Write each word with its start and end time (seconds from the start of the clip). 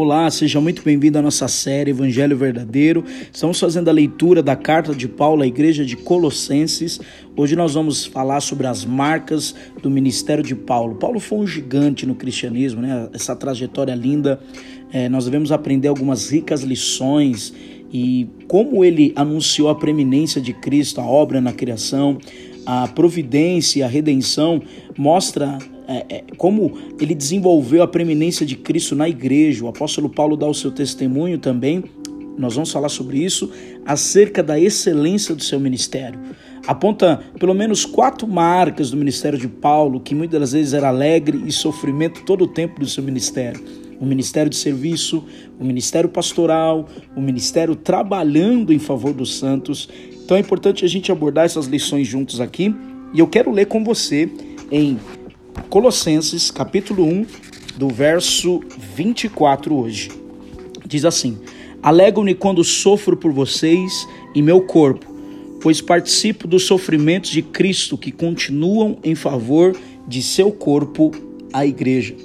Olá, 0.00 0.30
seja 0.30 0.60
muito 0.60 0.80
bem-vindo 0.84 1.18
à 1.18 1.22
nossa 1.22 1.48
série 1.48 1.90
Evangelho 1.90 2.36
Verdadeiro. 2.36 3.04
Estamos 3.32 3.58
fazendo 3.58 3.88
a 3.88 3.92
leitura 3.92 4.40
da 4.40 4.54
carta 4.54 4.94
de 4.94 5.08
Paulo 5.08 5.42
à 5.42 5.46
igreja 5.48 5.84
de 5.84 5.96
Colossenses. 5.96 7.00
Hoje 7.36 7.56
nós 7.56 7.74
vamos 7.74 8.06
falar 8.06 8.38
sobre 8.38 8.68
as 8.68 8.84
marcas 8.84 9.56
do 9.82 9.90
ministério 9.90 10.44
de 10.44 10.54
Paulo. 10.54 10.94
Paulo 10.94 11.18
foi 11.18 11.38
um 11.38 11.46
gigante 11.48 12.06
no 12.06 12.14
cristianismo, 12.14 12.80
né? 12.80 13.08
Essa 13.12 13.34
trajetória 13.34 13.92
linda. 13.92 14.38
É, 14.92 15.08
nós 15.08 15.24
devemos 15.24 15.50
aprender 15.50 15.88
algumas 15.88 16.30
ricas 16.30 16.62
lições 16.62 17.52
e 17.92 18.28
como 18.46 18.84
ele 18.84 19.12
anunciou 19.16 19.68
a 19.68 19.74
preeminência 19.74 20.40
de 20.40 20.52
Cristo, 20.52 21.00
a 21.00 21.04
obra 21.04 21.40
na 21.40 21.52
criação, 21.52 22.18
a 22.64 22.86
providência, 22.86 23.84
a 23.84 23.88
redenção, 23.88 24.62
mostra 24.96 25.58
é, 25.88 26.04
é, 26.16 26.24
como 26.36 26.76
ele 27.00 27.14
desenvolveu 27.14 27.82
a 27.82 27.88
preeminência 27.88 28.44
de 28.44 28.54
Cristo 28.54 28.94
na 28.94 29.08
igreja. 29.08 29.64
O 29.64 29.68
apóstolo 29.68 30.10
Paulo 30.10 30.36
dá 30.36 30.46
o 30.46 30.52
seu 30.52 30.70
testemunho 30.70 31.38
também, 31.38 31.82
nós 32.36 32.54
vamos 32.54 32.70
falar 32.70 32.90
sobre 32.90 33.18
isso, 33.18 33.50
acerca 33.86 34.42
da 34.42 34.60
excelência 34.60 35.34
do 35.34 35.42
seu 35.42 35.58
ministério. 35.58 36.20
Aponta 36.66 37.22
pelo 37.38 37.54
menos 37.54 37.86
quatro 37.86 38.28
marcas 38.28 38.90
do 38.90 38.96
ministério 38.98 39.38
de 39.38 39.48
Paulo, 39.48 39.98
que 39.98 40.14
muitas 40.14 40.38
das 40.38 40.52
vezes 40.52 40.74
era 40.74 40.88
alegre 40.88 41.42
e 41.46 41.50
sofrimento 41.50 42.22
todo 42.24 42.44
o 42.44 42.48
tempo 42.48 42.78
do 42.78 42.86
seu 42.86 43.02
ministério. 43.02 43.64
O 43.98 44.04
ministério 44.04 44.50
de 44.50 44.56
serviço, 44.56 45.24
o 45.58 45.64
ministério 45.64 46.08
pastoral, 46.08 46.86
o 47.16 47.20
ministério 47.20 47.74
trabalhando 47.74 48.72
em 48.72 48.78
favor 48.78 49.12
dos 49.12 49.36
santos. 49.36 49.88
Então 50.22 50.36
é 50.36 50.40
importante 50.40 50.84
a 50.84 50.88
gente 50.88 51.10
abordar 51.10 51.46
essas 51.46 51.66
lições 51.66 52.06
juntos 52.06 52.40
aqui. 52.40 52.72
E 53.12 53.18
eu 53.18 53.26
quero 53.26 53.50
ler 53.50 53.66
com 53.66 53.82
você 53.82 54.30
em 54.70 54.98
Colossenses, 55.68 56.50
capítulo 56.50 57.04
1, 57.04 57.26
do 57.76 57.88
verso 57.88 58.62
24 58.96 59.74
hoje. 59.74 60.10
Diz 60.86 61.04
assim: 61.04 61.36
Alegro-me 61.82 62.34
quando 62.34 62.64
sofro 62.64 63.18
por 63.18 63.32
vocês 63.32 64.08
em 64.34 64.40
meu 64.40 64.62
corpo, 64.62 65.06
pois 65.60 65.82
participo 65.82 66.48
dos 66.48 66.64
sofrimentos 66.64 67.30
de 67.30 67.42
Cristo 67.42 67.98
que 67.98 68.10
continuam 68.10 68.96
em 69.04 69.14
favor 69.14 69.76
de 70.06 70.22
seu 70.22 70.50
corpo, 70.50 71.12
a 71.52 71.66
igreja. 71.66 72.16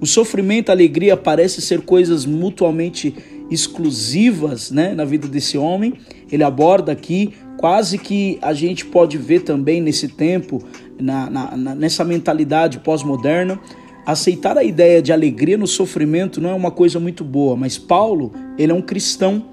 O 0.00 0.06
sofrimento 0.06 0.68
e 0.68 0.70
a 0.70 0.74
alegria 0.74 1.14
parecem 1.14 1.60
ser 1.60 1.82
coisas 1.82 2.24
mutuamente 2.24 3.14
exclusivas 3.50 4.70
né, 4.70 4.94
na 4.94 5.04
vida 5.04 5.28
desse 5.28 5.58
homem. 5.58 5.92
Ele 6.32 6.42
aborda 6.42 6.92
aqui 6.92 7.34
quase 7.58 7.98
que 7.98 8.38
a 8.40 8.54
gente 8.54 8.86
pode 8.86 9.18
ver 9.18 9.40
também 9.40 9.80
nesse 9.80 10.08
tempo 10.08 10.62
na, 10.98 11.30
na, 11.30 11.74
nessa 11.74 12.04
mentalidade 12.04 12.78
pós-moderna, 12.80 13.60
aceitar 14.04 14.56
a 14.56 14.64
ideia 14.64 15.02
de 15.02 15.12
alegria 15.12 15.58
no 15.58 15.66
sofrimento 15.66 16.40
não 16.40 16.50
é 16.50 16.54
uma 16.54 16.70
coisa 16.70 16.98
muito 16.98 17.22
boa, 17.22 17.56
mas 17.56 17.76
Paulo, 17.76 18.32
ele 18.56 18.72
é 18.72 18.74
um 18.74 18.80
cristão, 18.80 19.44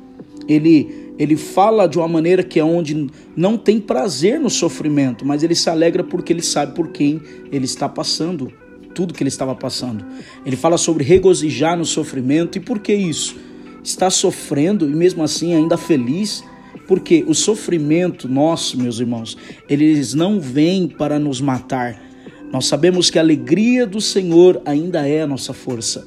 ele, 0.47 1.13
ele 1.19 1.35
fala 1.35 1.87
de 1.87 1.97
uma 1.97 2.07
maneira 2.07 2.41
que 2.41 2.59
é 2.59 2.63
onde 2.63 3.07
não 3.35 3.57
tem 3.57 3.79
prazer 3.79 4.39
no 4.39 4.49
sofrimento, 4.49 5.25
mas 5.25 5.43
ele 5.43 5.55
se 5.55 5.69
alegra 5.69 6.03
porque 6.03 6.31
ele 6.31 6.41
sabe 6.41 6.73
por 6.73 6.89
quem 6.89 7.21
ele 7.51 7.65
está 7.65 7.89
passando, 7.89 8.51
tudo 8.93 9.13
que 9.13 9.21
ele 9.21 9.27
estava 9.27 9.53
passando. 9.53 10.05
Ele 10.45 10.55
fala 10.55 10.77
sobre 10.77 11.03
regozijar 11.03 11.77
no 11.77 11.83
sofrimento, 11.85 12.57
e 12.57 12.61
por 12.61 12.79
que 12.79 12.93
isso? 12.93 13.37
Está 13.83 14.09
sofrendo 14.09 14.89
e 14.89 14.95
mesmo 14.95 15.21
assim 15.21 15.53
ainda 15.53 15.77
feliz? 15.77 16.43
Porque 16.87 17.23
o 17.27 17.33
sofrimento 17.33 18.27
nosso, 18.27 18.77
meus 18.77 18.99
irmãos, 18.99 19.37
eles 19.67 20.13
não 20.13 20.39
vêm 20.39 20.87
para 20.87 21.17
nos 21.17 21.41
matar. 21.41 22.01
Nós 22.51 22.65
sabemos 22.67 23.09
que 23.09 23.17
a 23.17 23.21
alegria 23.21 23.85
do 23.85 23.99
Senhor 23.99 24.61
ainda 24.65 25.07
é 25.07 25.21
a 25.21 25.27
nossa 25.27 25.53
força. 25.53 26.05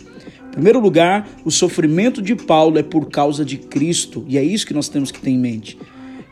Em 0.48 0.52
primeiro 0.52 0.80
lugar, 0.80 1.28
o 1.44 1.50
sofrimento 1.50 2.22
de 2.22 2.34
Paulo 2.34 2.78
é 2.78 2.82
por 2.82 3.08
causa 3.10 3.44
de 3.44 3.56
Cristo, 3.58 4.24
e 4.26 4.38
é 4.38 4.42
isso 4.42 4.66
que 4.66 4.74
nós 4.74 4.88
temos 4.88 5.12
que 5.12 5.20
ter 5.20 5.30
em 5.30 5.38
mente. 5.38 5.78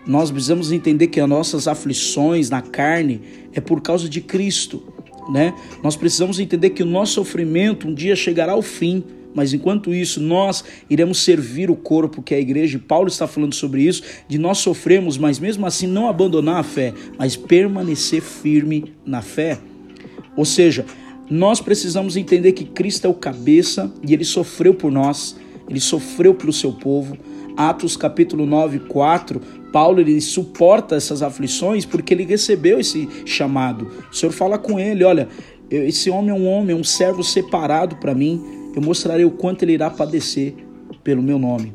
Nós 0.07 0.31
precisamos 0.31 0.73
entender 0.73 1.09
que 1.09 1.21
as 1.21 1.29
nossas 1.29 1.69
aflições 1.69 2.49
na 2.49 2.63
carne 2.63 3.21
é 3.53 3.61
por 3.61 3.81
causa 3.81 4.09
de 4.09 4.21
Cristo, 4.21 4.83
né? 5.29 5.53
Nós 5.83 5.97
precisamos 5.97 6.39
entender 6.39 6.71
que 6.71 6.83
o 6.83 6.87
nosso 6.87 7.15
sofrimento 7.15 7.89
um 7.89 7.95
dia 7.95 8.15
chegará 8.15 8.53
ao 8.53 8.63
fim 8.63 9.03
mas 9.37 9.53
enquanto 9.53 9.93
isso, 9.93 10.19
nós 10.19 10.65
iremos 10.89 11.19
servir 11.19 11.71
o 11.71 11.77
corpo 11.77 12.23
que 12.23 12.33
é 12.33 12.39
a 12.39 12.41
igreja. 12.41 12.79
E 12.79 12.81
Paulo 12.81 13.09
está 13.09 13.27
falando 13.27 13.55
sobre 13.55 13.83
isso, 13.83 14.03
de 14.27 14.39
nós 14.39 14.57
sofremos, 14.59 15.19
mas 15.19 15.39
mesmo 15.39 15.67
assim 15.67 15.87
não 15.87 16.09
abandonar 16.09 16.57
a 16.57 16.63
fé, 16.63 16.95
mas 17.19 17.37
permanecer 17.37 18.23
firme 18.23 18.95
na 19.05 19.21
fé. 19.21 19.59
Ou 20.35 20.47
seja, 20.47 20.87
nós 21.29 21.61
precisamos 21.61 22.17
entender 22.17 22.53
que 22.53 22.65
Cristo 22.65 23.05
é 23.05 23.11
o 23.11 23.15
cabeça 23.15 23.93
e 24.03 24.15
ele 24.15 24.25
sofreu 24.25 24.73
por 24.73 24.91
nós, 24.91 25.37
ele 25.69 25.81
sofreu 25.81 26.35
pelo 26.35 26.53
seu 26.53 26.73
povo. 26.73 27.19
Atos 27.59 27.95
capítulo 27.95 28.47
9, 28.47 28.81
4, 28.81 29.39
Paulo 29.71 30.01
ele 30.01 30.19
suporta 30.19 30.97
essas 30.97 31.21
aflições 31.23 31.85
porque 31.85 32.15
ele 32.15 32.25
recebeu 32.25 32.81
esse 32.81 33.07
chamado. 33.27 33.91
O 34.11 34.17
Senhor 34.17 34.33
fala 34.33 34.57
com 34.57 34.81
ele: 34.81 35.05
olha, 35.05 35.29
esse 35.71 36.09
homem 36.09 36.31
é 36.31 36.35
um 36.35 36.47
homem, 36.47 36.75
é 36.75 36.79
um 36.79 36.85
servo 36.85 37.23
separado 37.23 37.97
para 37.97 38.15
mim 38.15 38.56
eu 38.77 38.83
mostrarei 38.83 39.25
o 39.25 39.31
quanto 39.31 39.63
ele 39.63 39.73
irá 39.73 39.89
padecer 39.89 40.55
pelo 41.03 41.23
meu 41.23 41.39
nome. 41.39 41.73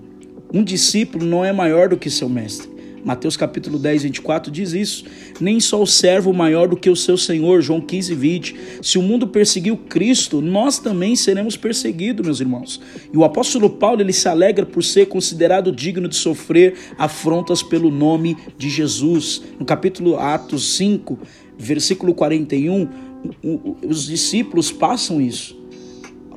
Um 0.53 0.63
discípulo 0.63 1.25
não 1.25 1.43
é 1.43 1.51
maior 1.51 1.89
do 1.89 1.97
que 1.97 2.11
seu 2.11 2.29
mestre. 2.29 2.69
Mateus 3.03 3.35
capítulo 3.35 3.79
10, 3.79 4.03
24 4.03 4.51
diz 4.51 4.73
isso. 4.73 5.05
Nem 5.39 5.59
só 5.59 5.81
o 5.81 5.87
servo 5.87 6.31
maior 6.31 6.67
do 6.67 6.77
que 6.77 6.91
o 6.91 6.95
seu 6.95 7.17
Senhor, 7.17 7.59
João 7.59 7.81
15, 7.81 8.13
20. 8.13 8.55
Se 8.83 8.99
o 8.99 9.01
mundo 9.01 9.27
perseguiu 9.27 9.75
Cristo, 9.75 10.41
nós 10.41 10.77
também 10.77 11.15
seremos 11.15 11.57
perseguidos, 11.57 12.23
meus 12.23 12.39
irmãos. 12.39 12.79
E 13.11 13.17
o 13.17 13.23
apóstolo 13.23 13.71
Paulo, 13.71 14.01
ele 14.01 14.13
se 14.13 14.29
alegra 14.29 14.67
por 14.67 14.83
ser 14.83 15.07
considerado 15.07 15.71
digno 15.71 16.07
de 16.07 16.15
sofrer 16.15 16.75
afrontas 16.99 17.63
pelo 17.63 17.89
nome 17.89 18.37
de 18.55 18.69
Jesus. 18.69 19.41
No 19.57 19.65
capítulo 19.65 20.19
Atos 20.19 20.75
5, 20.75 21.17
versículo 21.57 22.13
41, 22.13 22.87
os 23.83 24.05
discípulos 24.05 24.71
passam 24.71 25.19
isso 25.19 25.60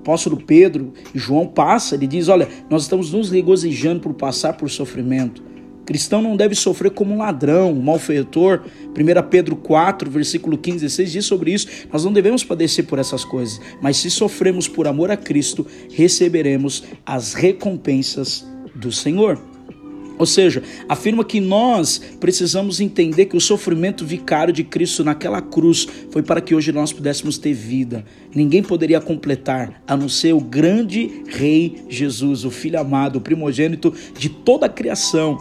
apóstolo 0.05 0.37
Pedro 0.37 0.93
e 1.15 1.19
João 1.19 1.47
passa, 1.47 1.95
ele 1.95 2.07
diz: 2.07 2.29
Olha, 2.29 2.47
nós 2.69 2.83
estamos 2.83 3.11
nos 3.11 3.31
regozijando 3.31 4.01
por 4.01 4.13
passar 4.13 4.53
por 4.53 4.69
sofrimento. 4.69 5.43
Cristão 5.87 6.23
não 6.23 6.37
deve 6.37 6.55
sofrer 6.55 6.91
como 6.91 7.15
um 7.15 7.19
ladrão, 7.19 7.73
um 7.73 7.83
malfeitor. 7.83 8.63
1 8.97 9.29
Pedro 9.29 9.57
4, 9.57 10.11
versículo 10.11 10.57
15, 10.57 10.81
16 10.81 11.13
diz 11.13 11.27
sobre 11.27 11.53
isso. 11.53 11.67
Nós 11.93 12.05
não 12.05 12.13
devemos 12.13 12.45
padecer 12.45 12.87
por 12.87 12.99
essas 12.99 13.25
coisas, 13.25 13.61
mas 13.83 13.97
se 13.99 14.11
sofremos 14.11 14.69
por 14.69 14.87
amor 14.87 15.11
a 15.11 15.17
Cristo, 15.17 15.67
receberemos 15.91 16.85
as 17.05 17.35
recompensas 17.35 18.47
do 18.75 18.91
Senhor. 18.91 19.39
Ou 20.19 20.27
seja, 20.27 20.63
afirma 20.89 21.25
que 21.25 21.41
nós 21.41 22.01
precisamos 22.21 22.81
entender 22.81 23.27
que 23.27 23.37
o 23.37 23.41
sofrimento 23.41 24.05
vicário 24.05 24.53
de 24.53 24.63
Cristo 24.63 25.03
naquela 25.03 25.41
cruz 25.41 25.89
foi 26.11 26.23
para 26.23 26.41
que 26.41 26.55
hoje 26.55 26.71
nós 26.71 26.93
pudéssemos 26.93 27.37
ter 27.37 27.53
vida. 27.53 28.05
Ninguém 28.35 28.63
poderia 28.63 29.01
completar 29.01 29.83
a 29.87 29.97
não 29.97 30.09
ser 30.09 30.33
o 30.33 30.41
grande 30.41 31.23
Rei 31.27 31.85
Jesus, 31.89 32.45
o 32.45 32.51
Filho 32.51 32.79
amado, 32.79 33.17
o 33.17 33.21
primogênito 33.21 33.93
de 34.17 34.29
toda 34.29 34.67
a 34.67 34.69
criação. 34.69 35.39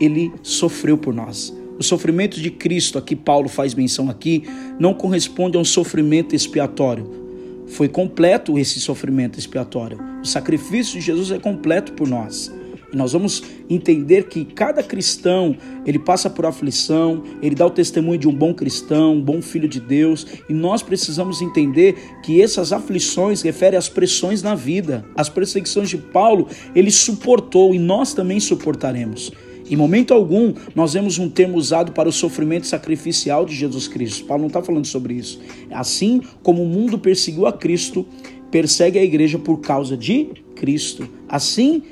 Ele 0.00 0.32
sofreu 0.42 0.96
por 0.96 1.12
nós. 1.12 1.54
O 1.78 1.82
sofrimento 1.82 2.40
de 2.40 2.50
Cristo, 2.50 2.98
aqui 2.98 3.16
Paulo 3.16 3.48
faz 3.48 3.74
menção 3.74 4.08
aqui, 4.08 4.44
não 4.78 4.94
corresponde 4.94 5.56
a 5.56 5.60
um 5.60 5.64
sofrimento 5.64 6.34
expiatório. 6.34 7.24
Foi 7.66 7.88
completo 7.88 8.58
esse 8.58 8.80
sofrimento 8.80 9.38
expiatório. 9.38 9.98
O 10.22 10.26
sacrifício 10.26 10.98
de 10.98 11.04
Jesus 11.04 11.30
é 11.30 11.38
completo 11.38 11.92
por 11.92 12.08
nós. 12.08 12.52
Nós 12.94 13.12
vamos 13.12 13.42
entender 13.68 14.28
que 14.28 14.44
cada 14.44 14.82
cristão, 14.82 15.56
ele 15.84 15.98
passa 15.98 16.30
por 16.30 16.46
aflição, 16.46 17.22
ele 17.42 17.54
dá 17.54 17.66
o 17.66 17.70
testemunho 17.70 18.18
de 18.18 18.28
um 18.28 18.34
bom 18.34 18.54
cristão, 18.54 19.14
um 19.14 19.20
bom 19.20 19.42
filho 19.42 19.68
de 19.68 19.80
Deus, 19.80 20.26
e 20.48 20.54
nós 20.54 20.82
precisamos 20.82 21.42
entender 21.42 21.96
que 22.22 22.40
essas 22.40 22.72
aflições 22.72 23.42
referem 23.42 23.78
às 23.78 23.88
pressões 23.88 24.42
na 24.42 24.54
vida. 24.54 25.04
As 25.14 25.28
perseguições 25.28 25.88
de 25.88 25.98
Paulo, 25.98 26.48
ele 26.74 26.90
suportou 26.90 27.74
e 27.74 27.78
nós 27.78 28.14
também 28.14 28.40
suportaremos. 28.40 29.32
Em 29.68 29.76
momento 29.76 30.12
algum, 30.12 30.52
nós 30.74 30.92
vemos 30.92 31.18
um 31.18 31.28
termo 31.30 31.56
usado 31.56 31.92
para 31.92 32.08
o 32.08 32.12
sofrimento 32.12 32.66
sacrificial 32.66 33.46
de 33.46 33.54
Jesus 33.54 33.88
Cristo. 33.88 34.26
Paulo 34.26 34.42
não 34.42 34.48
está 34.48 34.62
falando 34.62 34.86
sobre 34.86 35.14
isso. 35.14 35.40
Assim 35.70 36.20
como 36.42 36.62
o 36.62 36.66
mundo 36.66 36.98
perseguiu 36.98 37.46
a 37.46 37.52
Cristo, 37.52 38.06
persegue 38.50 38.98
a 38.98 39.02
igreja 39.02 39.38
por 39.38 39.60
causa 39.60 39.96
de 39.96 40.28
Cristo. 40.54 41.08
Assim, 41.26 41.82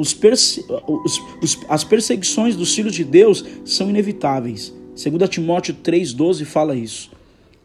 os 0.00 0.14
perse 0.14 0.64
os, 0.86 1.20
os, 1.42 1.58
as 1.68 1.84
perseguições 1.84 2.56
dos 2.56 2.74
filhos 2.74 2.94
de 2.94 3.04
Deus 3.04 3.44
são 3.66 3.90
inevitáveis. 3.90 4.72
2 4.96 5.28
Timóteo 5.28 5.76
3,12 5.84 6.46
fala 6.46 6.74
isso. 6.74 7.10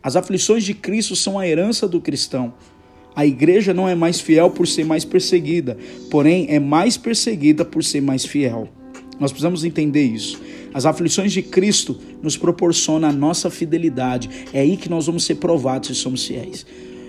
As 0.04 0.18
aflições 0.18 0.66
de 0.66 0.74
Cristo 0.74 1.16
são 1.16 1.40
a 1.40 1.48
herança 1.48 1.88
do 1.88 2.02
cristão. 2.02 2.54
A 3.16 3.26
igreja 3.26 3.74
não 3.74 3.88
é 3.88 3.96
mais 3.96 4.20
fiel 4.20 4.50
por 4.50 4.68
ser 4.68 4.84
mais 4.84 5.06
perseguida, 5.06 5.78
porém 6.12 6.48
é 6.50 6.60
mais 6.60 6.98
perseguida 6.98 7.64
por 7.64 7.82
ser 7.86 8.02
mais 8.02 8.26
fiel. 8.26 8.68
Nós 9.18 9.32
precisamos 9.32 9.64
entender 9.64 10.04
isso. 10.04 10.38
As 10.74 10.86
aflições 10.86 11.32
de 11.32 11.42
Cristo 11.42 11.98
nos 12.22 12.36
proporcionam 12.36 13.08
a 13.08 13.14
nossa 13.14 13.50
fidelidade. 13.50 14.30
É 14.52 14.60
aí 14.60 14.76
que 14.76 14.90
nós 14.90 15.06
vamos 15.06 15.24
ser 15.24 15.36
provados 15.36 15.88
se 15.88 15.96
somos 15.96 16.26
fiéis. 16.26 16.66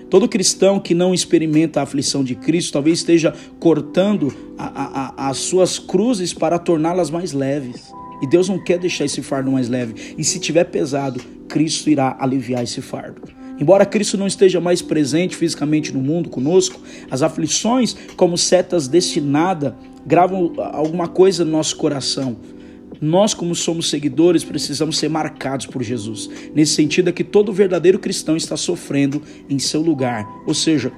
Todo 0.09 0.29
cristão 0.29 0.79
que 0.79 0.93
não 0.93 1.13
experimenta 1.13 1.79
a 1.79 1.83
aflição 1.83 2.23
de 2.23 2.33
Cristo 2.35 2.73
talvez 2.73 2.99
esteja 2.99 3.33
cortando 3.59 4.33
a, 4.57 5.25
a, 5.25 5.29
as 5.29 5.37
suas 5.37 5.77
cruzes 5.77 6.33
para 6.33 6.57
torná-las 6.57 7.09
mais 7.09 7.33
leves. 7.33 7.91
E 8.21 8.27
Deus 8.27 8.47
não 8.47 8.57
quer 8.63 8.79
deixar 8.79 9.05
esse 9.05 9.21
fardo 9.21 9.51
mais 9.51 9.67
leve. 9.67 10.15
E 10.17 10.23
se 10.23 10.39
tiver 10.39 10.63
pesado, 10.63 11.19
Cristo 11.47 11.89
irá 11.89 12.15
aliviar 12.19 12.63
esse 12.63 12.81
fardo. 12.81 13.21
Embora 13.59 13.85
Cristo 13.85 14.17
não 14.17 14.27
esteja 14.27 14.61
mais 14.61 14.81
presente 14.81 15.35
fisicamente 15.35 15.91
no 15.91 15.99
mundo 15.99 16.29
conosco, 16.29 16.79
as 17.09 17.21
aflições, 17.21 17.95
como 18.15 18.37
setas 18.37 18.87
destinadas, 18.87 19.73
gravam 20.05 20.53
alguma 20.57 21.07
coisa 21.07 21.43
no 21.43 21.51
nosso 21.51 21.75
coração. 21.75 22.37
Nós, 23.01 23.33
como 23.33 23.55
somos 23.55 23.89
seguidores, 23.89 24.43
precisamos 24.43 24.97
ser 24.97 25.09
marcados 25.09 25.65
por 25.65 25.83
Jesus. 25.83 26.29
Nesse 26.53 26.73
sentido 26.73 27.09
é 27.09 27.13
que 27.13 27.23
todo 27.23 27.53
verdadeiro 27.53 27.99
cristão 27.99 28.35
está 28.35 28.57
sofrendo 28.57 29.21
em 29.49 29.59
seu 29.59 29.81
lugar. 29.81 30.27
Ou 30.45 30.53
seja, 30.53 30.91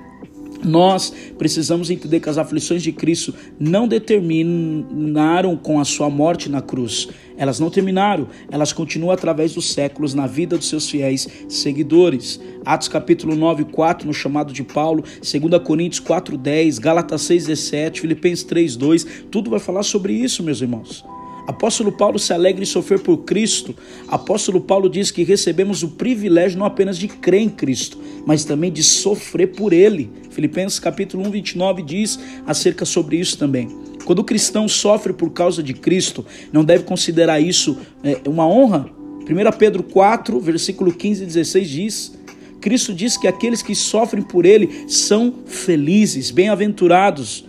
nós 0.63 1.13
precisamos 1.37 1.89
entender 1.89 2.19
que 2.19 2.29
as 2.29 2.37
aflições 2.37 2.83
de 2.83 2.91
Cristo 2.91 3.33
não 3.59 3.87
determinaram 3.87 5.55
com 5.55 5.79
a 5.79 5.85
sua 5.85 6.09
morte 6.09 6.49
na 6.49 6.61
cruz. 6.61 7.07
Elas 7.37 7.59
não 7.59 7.69
terminaram, 7.69 8.27
elas 8.51 8.73
continuam 8.73 9.11
através 9.11 9.53
dos 9.53 9.71
séculos 9.71 10.13
na 10.13 10.27
vida 10.27 10.57
dos 10.57 10.67
seus 10.67 10.89
fiéis 10.89 11.27
seguidores. 11.47 12.39
Atos 12.65 12.89
capítulo 12.89 13.35
9, 13.35 13.65
4, 13.65 14.05
no 14.05 14.13
chamado 14.13 14.51
de 14.51 14.63
Paulo, 14.63 15.03
2 15.21 15.63
Coríntios 15.63 16.01
4, 16.01 16.37
10, 16.37 16.79
Gálatas 16.79 17.21
6, 17.21 17.47
17, 17.47 18.01
Filipenses 18.01 18.43
3, 18.43 18.75
2, 18.75 19.07
tudo 19.31 19.49
vai 19.49 19.59
falar 19.59 19.83
sobre 19.83 20.11
isso, 20.11 20.43
meus 20.43 20.61
irmãos. 20.61 21.05
Apóstolo 21.49 21.91
Paulo 21.91 22.19
se 22.19 22.31
alegra 22.31 22.61
em 22.61 22.65
sofrer 22.65 22.99
por 22.99 23.17
Cristo. 23.23 23.75
Apóstolo 24.07 24.61
Paulo 24.61 24.87
diz 24.87 25.09
que 25.09 25.23
recebemos 25.23 25.81
o 25.81 25.87
privilégio 25.87 26.59
não 26.59 26.65
apenas 26.65 26.95
de 26.95 27.07
crer 27.07 27.41
em 27.41 27.49
Cristo, 27.49 27.97
mas 28.23 28.45
também 28.45 28.71
de 28.71 28.83
sofrer 28.83 29.47
por 29.47 29.73
Ele. 29.73 30.11
Filipenses 30.29 30.77
capítulo 30.77 31.27
1, 31.27 31.31
29 31.31 31.81
diz 31.81 32.19
acerca 32.45 32.85
sobre 32.85 33.17
isso 33.17 33.35
também. 33.35 33.67
Quando 34.05 34.19
o 34.19 34.23
cristão 34.23 34.67
sofre 34.67 35.11
por 35.11 35.31
causa 35.31 35.63
de 35.63 35.73
Cristo, 35.73 36.23
não 36.53 36.63
deve 36.63 36.83
considerar 36.83 37.39
isso 37.39 37.79
é, 38.03 38.21
uma 38.29 38.47
honra. 38.47 38.85
1 39.21 39.57
Pedro 39.57 39.81
4, 39.81 40.39
versículo 40.39 40.93
15 40.93 41.23
e 41.23 41.25
16 41.25 41.67
diz: 41.67 42.19
Cristo 42.61 42.93
diz 42.93 43.17
que 43.17 43.27
aqueles 43.27 43.63
que 43.63 43.73
sofrem 43.73 44.21
por 44.21 44.45
Ele 44.45 44.87
são 44.87 45.33
felizes, 45.47 46.29
bem-aventurados. 46.29 47.48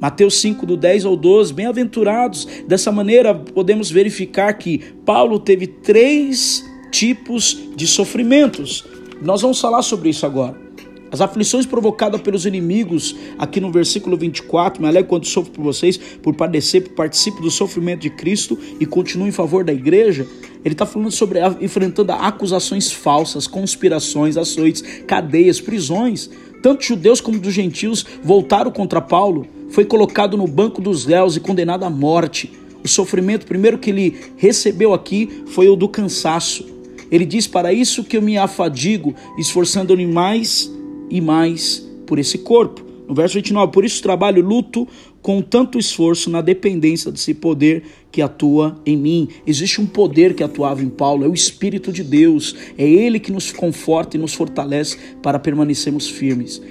Mateus 0.00 0.40
5, 0.40 0.66
do 0.66 0.76
10 0.76 1.04
ao 1.04 1.16
12, 1.16 1.52
bem-aventurados. 1.52 2.46
Dessa 2.66 2.90
maneira, 2.90 3.34
podemos 3.34 3.90
verificar 3.90 4.52
que 4.54 4.78
Paulo 5.04 5.38
teve 5.38 5.66
três 5.66 6.64
tipos 6.90 7.58
de 7.74 7.86
sofrimentos. 7.86 8.84
Nós 9.22 9.42
vamos 9.42 9.60
falar 9.60 9.82
sobre 9.82 10.10
isso 10.10 10.26
agora. 10.26 10.64
As 11.10 11.20
aflições 11.20 11.64
provocadas 11.64 12.20
pelos 12.20 12.44
inimigos, 12.44 13.14
aqui 13.38 13.60
no 13.60 13.70
versículo 13.70 14.16
24, 14.16 14.82
me 14.82 14.88
alegro 14.88 15.08
quando 15.08 15.26
sofro 15.26 15.52
por 15.52 15.62
vocês, 15.62 15.96
por 15.96 16.34
padecer, 16.34 16.82
por 16.82 16.94
participo 16.94 17.40
do 17.40 17.52
sofrimento 17.52 18.00
de 18.00 18.10
Cristo 18.10 18.58
e 18.80 18.84
continuo 18.84 19.28
em 19.28 19.30
favor 19.30 19.62
da 19.62 19.72
igreja. 19.72 20.26
Ele 20.64 20.74
está 20.74 20.84
falando 20.84 21.12
sobre 21.12 21.38
enfrentando 21.60 22.10
acusações 22.10 22.90
falsas, 22.90 23.46
conspirações, 23.46 24.36
açoites, 24.36 24.82
cadeias, 25.06 25.60
prisões. 25.60 26.28
Tanto 26.60 26.84
judeus 26.84 27.20
como 27.20 27.38
dos 27.38 27.54
gentios 27.54 28.04
voltaram 28.22 28.72
contra 28.72 29.00
Paulo 29.00 29.46
foi 29.74 29.84
colocado 29.84 30.36
no 30.36 30.46
banco 30.46 30.80
dos 30.80 31.04
réus 31.04 31.34
e 31.34 31.40
condenado 31.40 31.84
à 31.84 31.90
morte. 31.90 32.52
O 32.84 32.86
sofrimento 32.86 33.44
primeiro 33.44 33.76
que 33.76 33.90
ele 33.90 34.16
recebeu 34.36 34.94
aqui 34.94 35.42
foi 35.46 35.68
o 35.68 35.74
do 35.74 35.88
cansaço. 35.88 36.64
Ele 37.10 37.26
diz: 37.26 37.48
Para 37.48 37.72
isso 37.72 38.04
que 38.04 38.16
eu 38.16 38.22
me 38.22 38.38
afadigo, 38.38 39.16
esforçando-me 39.36 40.06
mais 40.06 40.72
e 41.10 41.20
mais 41.20 41.84
por 42.06 42.20
esse 42.20 42.38
corpo. 42.38 42.84
No 43.08 43.16
verso 43.16 43.34
29, 43.34 43.72
por 43.72 43.84
isso 43.84 44.00
trabalho, 44.00 44.46
luto 44.46 44.86
com 45.20 45.42
tanto 45.42 45.76
esforço 45.76 46.30
na 46.30 46.40
dependência 46.40 47.10
desse 47.10 47.34
poder 47.34 47.82
que 48.12 48.22
atua 48.22 48.80
em 48.86 48.96
mim. 48.96 49.28
Existe 49.44 49.80
um 49.80 49.86
poder 49.86 50.34
que 50.34 50.44
atuava 50.44 50.84
em 50.84 50.88
Paulo, 50.88 51.24
é 51.24 51.28
o 51.28 51.34
Espírito 51.34 51.92
de 51.92 52.04
Deus. 52.04 52.54
É 52.78 52.88
ele 52.88 53.18
que 53.18 53.32
nos 53.32 53.50
conforta 53.50 54.16
e 54.16 54.20
nos 54.20 54.34
fortalece 54.34 54.96
para 55.20 55.38
permanecermos 55.38 56.08
firmes. 56.08 56.62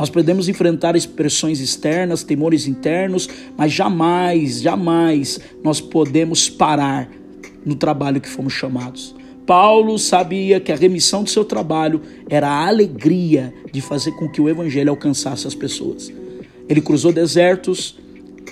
Nós 0.00 0.08
podemos 0.08 0.48
enfrentar 0.48 0.96
expressões 0.96 1.60
externas, 1.60 2.24
temores 2.24 2.66
internos, 2.66 3.28
mas 3.54 3.70
jamais, 3.70 4.62
jamais 4.62 5.38
nós 5.62 5.78
podemos 5.78 6.48
parar 6.48 7.06
no 7.66 7.74
trabalho 7.74 8.18
que 8.18 8.26
fomos 8.26 8.54
chamados. 8.54 9.14
Paulo 9.44 9.98
sabia 9.98 10.58
que 10.58 10.72
a 10.72 10.74
remissão 10.76 11.22
do 11.22 11.28
seu 11.28 11.44
trabalho 11.44 12.00
era 12.30 12.48
a 12.48 12.66
alegria 12.66 13.52
de 13.70 13.82
fazer 13.82 14.12
com 14.12 14.26
que 14.26 14.40
o 14.40 14.48
evangelho 14.48 14.88
alcançasse 14.88 15.46
as 15.46 15.54
pessoas. 15.54 16.10
Ele 16.66 16.80
cruzou 16.80 17.12
desertos, 17.12 17.98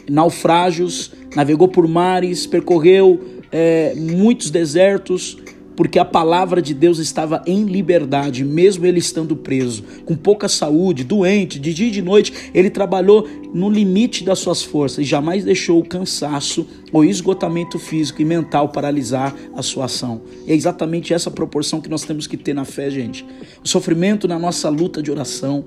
naufrágios, 0.07 1.13
navegou 1.35 1.69
por 1.69 1.89
mares, 1.89 2.47
percorreu 2.47 3.25
é, 3.51 3.95
muitos 3.97 4.51
desertos, 4.51 5.39
porque 5.79 6.01
a 6.01 6.05
palavra 6.05 6.61
de 6.61 6.75
Deus 6.75 6.99
estava 6.99 7.41
em 7.47 7.63
liberdade, 7.63 8.45
mesmo 8.45 8.85
ele 8.85 8.99
estando 8.99 9.37
preso, 9.37 9.85
com 10.05 10.17
pouca 10.17 10.49
saúde, 10.49 11.05
doente, 11.05 11.57
de 11.57 11.73
dia 11.73 11.87
e 11.87 11.93
de 11.93 12.03
noite, 12.03 12.51
ele 12.53 12.69
trabalhou 12.69 13.29
no 13.55 13.71
limite 13.71 14.25
das 14.25 14.41
suas 14.41 14.61
forças 14.61 14.99
e 14.99 15.05
jamais 15.05 15.45
deixou 15.45 15.79
o 15.79 15.85
cansaço 15.85 16.67
ou 16.93 17.05
esgotamento 17.05 17.79
físico 17.79 18.21
e 18.21 18.25
mental 18.25 18.71
paralisar 18.71 19.33
a 19.55 19.63
sua 19.63 19.85
ação. 19.85 20.21
E 20.49 20.51
é 20.51 20.55
exatamente 20.57 21.15
essa 21.15 21.31
proporção 21.31 21.81
que 21.81 21.89
nós 21.89 22.03
temos 22.03 22.27
que 22.27 22.37
ter 22.37 22.55
na 22.55 22.65
fé, 22.65 22.91
gente. 22.91 23.25
O 23.65 23.69
sofrimento 23.69 24.27
na 24.27 24.37
nossa 24.37 24.69
luta 24.69 25.01
de 25.01 25.13
oração, 25.13 25.65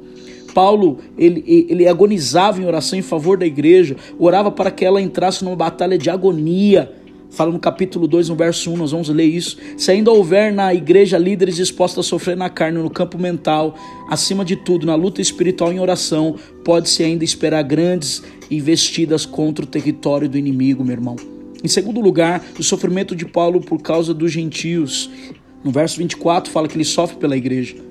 Paulo, 0.54 1.00
ele, 1.18 1.42
ele 1.70 1.88
agonizava 1.88 2.62
em 2.62 2.66
oração 2.66 3.00
em 3.00 3.02
favor 3.02 3.38
da 3.38 3.46
igreja, 3.46 3.96
orava 4.20 4.52
para 4.52 4.72
que 4.72 4.84
ela 4.84 5.02
entrasse 5.02 5.42
numa 5.42 5.56
batalha 5.56 5.98
de 5.98 6.10
agonia, 6.10 6.92
Fala 7.32 7.50
no 7.50 7.60
capítulo 7.60 8.08
2, 8.08 8.28
no 8.28 8.36
verso 8.36 8.70
1, 8.72 8.78
nós 8.78 8.92
vamos 8.92 9.08
ler 9.08 9.24
isso. 9.24 9.58
Se 9.78 9.90
ainda 9.90 10.12
houver 10.12 10.52
na 10.52 10.74
igreja 10.74 11.18
líderes 11.18 11.56
dispostos 11.56 12.06
a 12.06 12.08
sofrer 12.08 12.36
na 12.36 12.50
carne, 12.50 12.78
no 12.78 12.90
campo 12.90 13.18
mental, 13.18 13.74
acima 14.10 14.44
de 14.44 14.58
tudo, 14.58 14.86
na 14.86 14.96
luta 14.96 15.22
espiritual 15.22 15.72
em 15.72 15.80
oração, 15.80 16.36
pode-se 16.66 17.02
ainda 17.04 17.24
esperar 17.24 17.64
grandes 17.64 18.22
investidas 18.52 19.26
contra 19.26 19.64
o 19.64 19.68
território 19.68 20.28
do 20.28 20.38
inimigo, 20.38 20.84
meu 20.84 20.94
irmão. 20.94 21.16
Em 21.64 21.70
segundo 21.70 22.02
lugar, 22.02 22.44
o 22.60 22.64
sofrimento 22.64 23.16
de 23.16 23.26
Paulo 23.26 23.62
por 23.62 23.82
causa 23.82 24.14
dos 24.14 24.32
gentios. 24.32 25.10
No 25.64 25.72
verso 25.72 25.98
24 26.00 26.52
fala 26.52 26.68
que 26.68 26.76
ele 26.76 26.84
sofre 26.84 27.16
pela 27.16 27.38
igreja. 27.38 27.91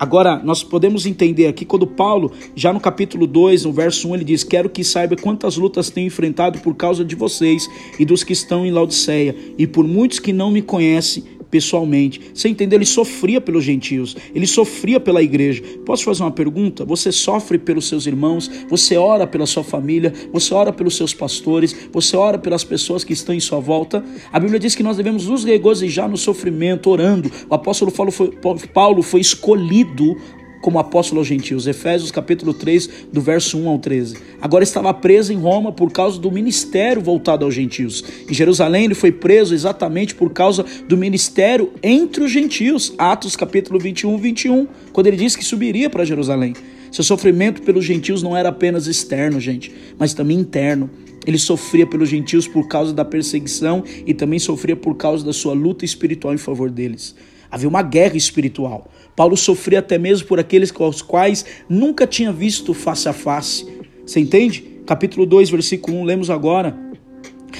Agora, 0.00 0.40
nós 0.42 0.64
podemos 0.64 1.04
entender 1.04 1.46
aqui 1.46 1.66
quando 1.66 1.86
Paulo, 1.86 2.32
já 2.56 2.72
no 2.72 2.80
capítulo 2.80 3.26
2, 3.26 3.66
no 3.66 3.72
verso 3.72 4.08
1, 4.08 4.14
ele 4.14 4.24
diz: 4.24 4.42
Quero 4.42 4.70
que 4.70 4.82
saiba 4.82 5.14
quantas 5.14 5.58
lutas 5.58 5.90
tenho 5.90 6.06
enfrentado 6.06 6.58
por 6.60 6.74
causa 6.74 7.04
de 7.04 7.14
vocês 7.14 7.68
e 7.98 8.04
dos 8.06 8.24
que 8.24 8.32
estão 8.32 8.64
em 8.64 8.70
Laodiceia, 8.70 9.36
e 9.58 9.66
por 9.66 9.86
muitos 9.86 10.18
que 10.18 10.32
não 10.32 10.50
me 10.50 10.62
conhecem 10.62 11.22
pessoalmente. 11.50 12.20
Você 12.32 12.48
entendeu? 12.48 12.78
Ele 12.78 12.86
sofria 12.86 13.40
pelos 13.40 13.64
gentios, 13.64 14.16
ele 14.34 14.46
sofria 14.46 15.00
pela 15.00 15.22
igreja. 15.22 15.62
Posso 15.84 16.04
fazer 16.04 16.22
uma 16.22 16.30
pergunta? 16.30 16.84
Você 16.84 17.10
sofre 17.10 17.58
pelos 17.58 17.88
seus 17.88 18.06
irmãos, 18.06 18.50
você 18.68 18.96
ora 18.96 19.26
pela 19.26 19.46
sua 19.46 19.64
família, 19.64 20.12
você 20.32 20.54
ora 20.54 20.72
pelos 20.72 20.96
seus 20.96 21.12
pastores, 21.12 21.74
você 21.92 22.16
ora 22.16 22.38
pelas 22.38 22.64
pessoas 22.64 23.04
que 23.04 23.12
estão 23.12 23.34
em 23.34 23.40
sua 23.40 23.60
volta. 23.60 24.04
A 24.32 24.38
Bíblia 24.38 24.58
diz 24.58 24.74
que 24.74 24.82
nós 24.82 24.96
devemos 24.96 25.26
nos 25.26 25.44
regozijar 25.44 26.08
no 26.08 26.16
sofrimento, 26.16 26.90
orando. 26.90 27.30
O 27.48 27.54
apóstolo 27.54 27.90
Paulo 27.90 28.12
foi, 28.12 28.30
Paulo 28.72 29.02
foi 29.02 29.20
escolhido 29.20 30.16
como 30.60 30.78
apóstolo 30.78 31.20
aos 31.20 31.28
gentios. 31.28 31.66
Efésios 31.66 32.10
capítulo 32.10 32.52
3, 32.52 33.06
do 33.12 33.20
verso 33.20 33.58
1 33.58 33.68
ao 33.68 33.78
13. 33.78 34.16
Agora 34.40 34.64
estava 34.64 34.92
preso 34.92 35.32
em 35.32 35.36
Roma 35.38 35.72
por 35.72 35.90
causa 35.90 36.18
do 36.18 36.30
ministério 36.30 37.02
voltado 37.02 37.44
aos 37.44 37.54
gentios. 37.54 38.04
Em 38.28 38.34
Jerusalém 38.34 38.84
ele 38.84 38.94
foi 38.94 39.12
preso 39.12 39.54
exatamente 39.54 40.14
por 40.14 40.32
causa 40.32 40.64
do 40.88 40.96
ministério 40.96 41.72
entre 41.82 42.24
os 42.24 42.30
gentios. 42.30 42.92
Atos 42.98 43.36
capítulo 43.36 43.78
21, 43.78 44.16
21, 44.16 44.66
quando 44.92 45.06
ele 45.06 45.16
disse 45.16 45.38
que 45.38 45.44
subiria 45.44 45.88
para 45.88 46.04
Jerusalém. 46.04 46.54
Seu 46.90 47.04
sofrimento 47.04 47.62
pelos 47.62 47.84
gentios 47.84 48.22
não 48.22 48.36
era 48.36 48.48
apenas 48.48 48.86
externo, 48.88 49.38
gente, 49.38 49.72
mas 49.96 50.12
também 50.12 50.38
interno. 50.38 50.90
Ele 51.26 51.38
sofria 51.38 51.86
pelos 51.86 52.08
gentios 52.08 52.48
por 52.48 52.66
causa 52.66 52.92
da 52.92 53.04
perseguição 53.04 53.84
e 54.06 54.12
também 54.14 54.38
sofria 54.38 54.74
por 54.74 54.96
causa 54.96 55.24
da 55.24 55.32
sua 55.32 55.52
luta 55.52 55.84
espiritual 55.84 56.34
em 56.34 56.38
favor 56.38 56.70
deles. 56.70 57.14
Havia 57.50 57.68
uma 57.68 57.82
guerra 57.82 58.16
espiritual. 58.16 58.90
Paulo 59.16 59.36
sofria 59.36 59.80
até 59.80 59.98
mesmo 59.98 60.28
por 60.28 60.38
aqueles 60.38 60.70
com 60.70 60.88
os 60.88 61.02
quais 61.02 61.44
nunca 61.68 62.06
tinha 62.06 62.32
visto 62.32 62.72
face 62.72 63.08
a 63.08 63.12
face. 63.12 63.66
Você 64.06 64.20
entende? 64.20 64.80
Capítulo 64.86 65.26
2, 65.26 65.50
versículo 65.50 65.98
1, 65.98 66.04
lemos 66.04 66.30
agora. 66.30 66.76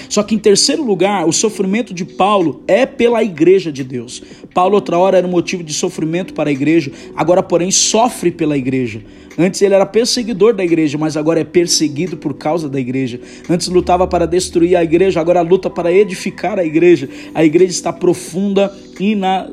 Só 0.09 0.23
que 0.23 0.35
em 0.35 0.39
terceiro 0.39 0.83
lugar, 0.83 1.27
o 1.27 1.33
sofrimento 1.33 1.93
de 1.95 2.05
Paulo 2.05 2.63
é 2.67 2.87
pela 2.87 3.23
igreja 3.23 3.71
de 3.71 3.85
Deus. 3.85 4.23
Paulo, 4.53 4.75
outra 4.75 4.99
hora, 4.99 5.19
era 5.19 5.27
um 5.27 5.31
motivo 5.31 5.63
de 5.63 5.73
sofrimento 5.73 6.35
para 6.35 6.51
a 6.51 6.53
igreja, 6.53 6.91
agora, 7.15 7.43
porém, 7.43 7.71
sofre 7.71 8.31
pela 8.31 8.57
igreja. 8.57 9.03
Antes 9.39 9.63
ele 9.63 9.75
era 9.75 9.87
perseguidor 9.87 10.53
da 10.53 10.65
igreja, 10.65 10.99
mas 10.99 11.17
agora 11.17 11.41
é 11.41 11.45
perseguido 11.45 12.17
por 12.17 12.35
causa 12.35 12.69
da 12.69 12.79
igreja. 12.79 13.21
Antes 13.49 13.69
lutava 13.69 14.07
para 14.07 14.27
destruir 14.27 14.77
a 14.77 14.83
igreja, 14.83 15.21
agora 15.21 15.41
luta 15.41 15.71
para 15.71 15.93
edificar 15.93 16.59
a 16.59 16.65
igreja. 16.65 17.09
A 17.35 17.45
igreja 17.45 17.71
está 17.71 17.93
profunda, 17.93 18.71
ina, 18.99 19.51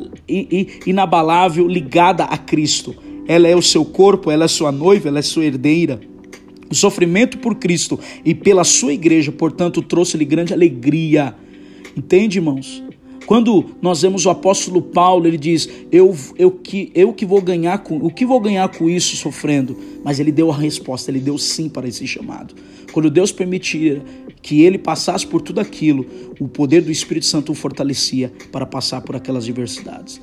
inabalável, 0.85 1.67
ligada 1.67 2.25
a 2.25 2.37
Cristo. 2.37 2.95
ela 3.27 3.47
é 3.47 3.55
o 3.55 3.61
seu 3.61 3.85
corpo, 3.85 4.31
ela 4.31 4.45
é 4.45 4.47
sua 4.47 4.71
noiva, 4.71 5.09
ela 5.09 5.19
é 5.19 5.21
sua 5.21 5.45
herdeira. 5.45 5.99
O 6.69 6.75
sofrimento 6.75 7.37
por 7.37 7.55
Cristo 7.55 7.99
e 8.25 8.33
pela 8.33 8.63
sua 8.63 8.93
igreja, 8.93 9.31
portanto, 9.31 9.81
trouxe-lhe 9.81 10.25
grande 10.25 10.53
alegria. 10.53 11.35
Entende, 11.95 12.37
irmãos? 12.37 12.83
Quando 13.27 13.75
nós 13.81 14.01
vemos 14.01 14.25
o 14.25 14.29
apóstolo 14.29 14.81
Paulo, 14.81 15.27
ele 15.27 15.37
diz: 15.37 15.67
eu, 15.91 16.15
eu, 16.37 16.49
que, 16.49 16.89
eu 16.95 17.11
que 17.11 17.25
vou 17.25 17.41
ganhar 17.41 17.79
com 17.79 17.97
o 17.97 18.09
que 18.09 18.25
vou 18.25 18.39
ganhar 18.39 18.69
com 18.69 18.89
isso 18.89 19.17
sofrendo? 19.17 19.77
Mas 20.01 20.17
ele 20.17 20.31
deu 20.31 20.49
a 20.49 20.55
resposta, 20.55 21.11
ele 21.11 21.19
deu 21.19 21.37
sim 21.37 21.67
para 21.67 21.87
esse 21.87 22.07
chamado. 22.07 22.55
Quando 22.93 23.09
Deus 23.11 23.33
permitia 23.33 24.01
que 24.41 24.61
ele 24.61 24.77
passasse 24.77 25.27
por 25.27 25.41
tudo 25.41 25.59
aquilo, 25.59 26.05
o 26.39 26.47
poder 26.47 26.81
do 26.81 26.89
Espírito 26.89 27.25
Santo 27.25 27.51
o 27.51 27.55
fortalecia 27.55 28.31
para 28.49 28.65
passar 28.65 29.01
por 29.01 29.13
aquelas 29.13 29.43
diversidades. 29.43 30.21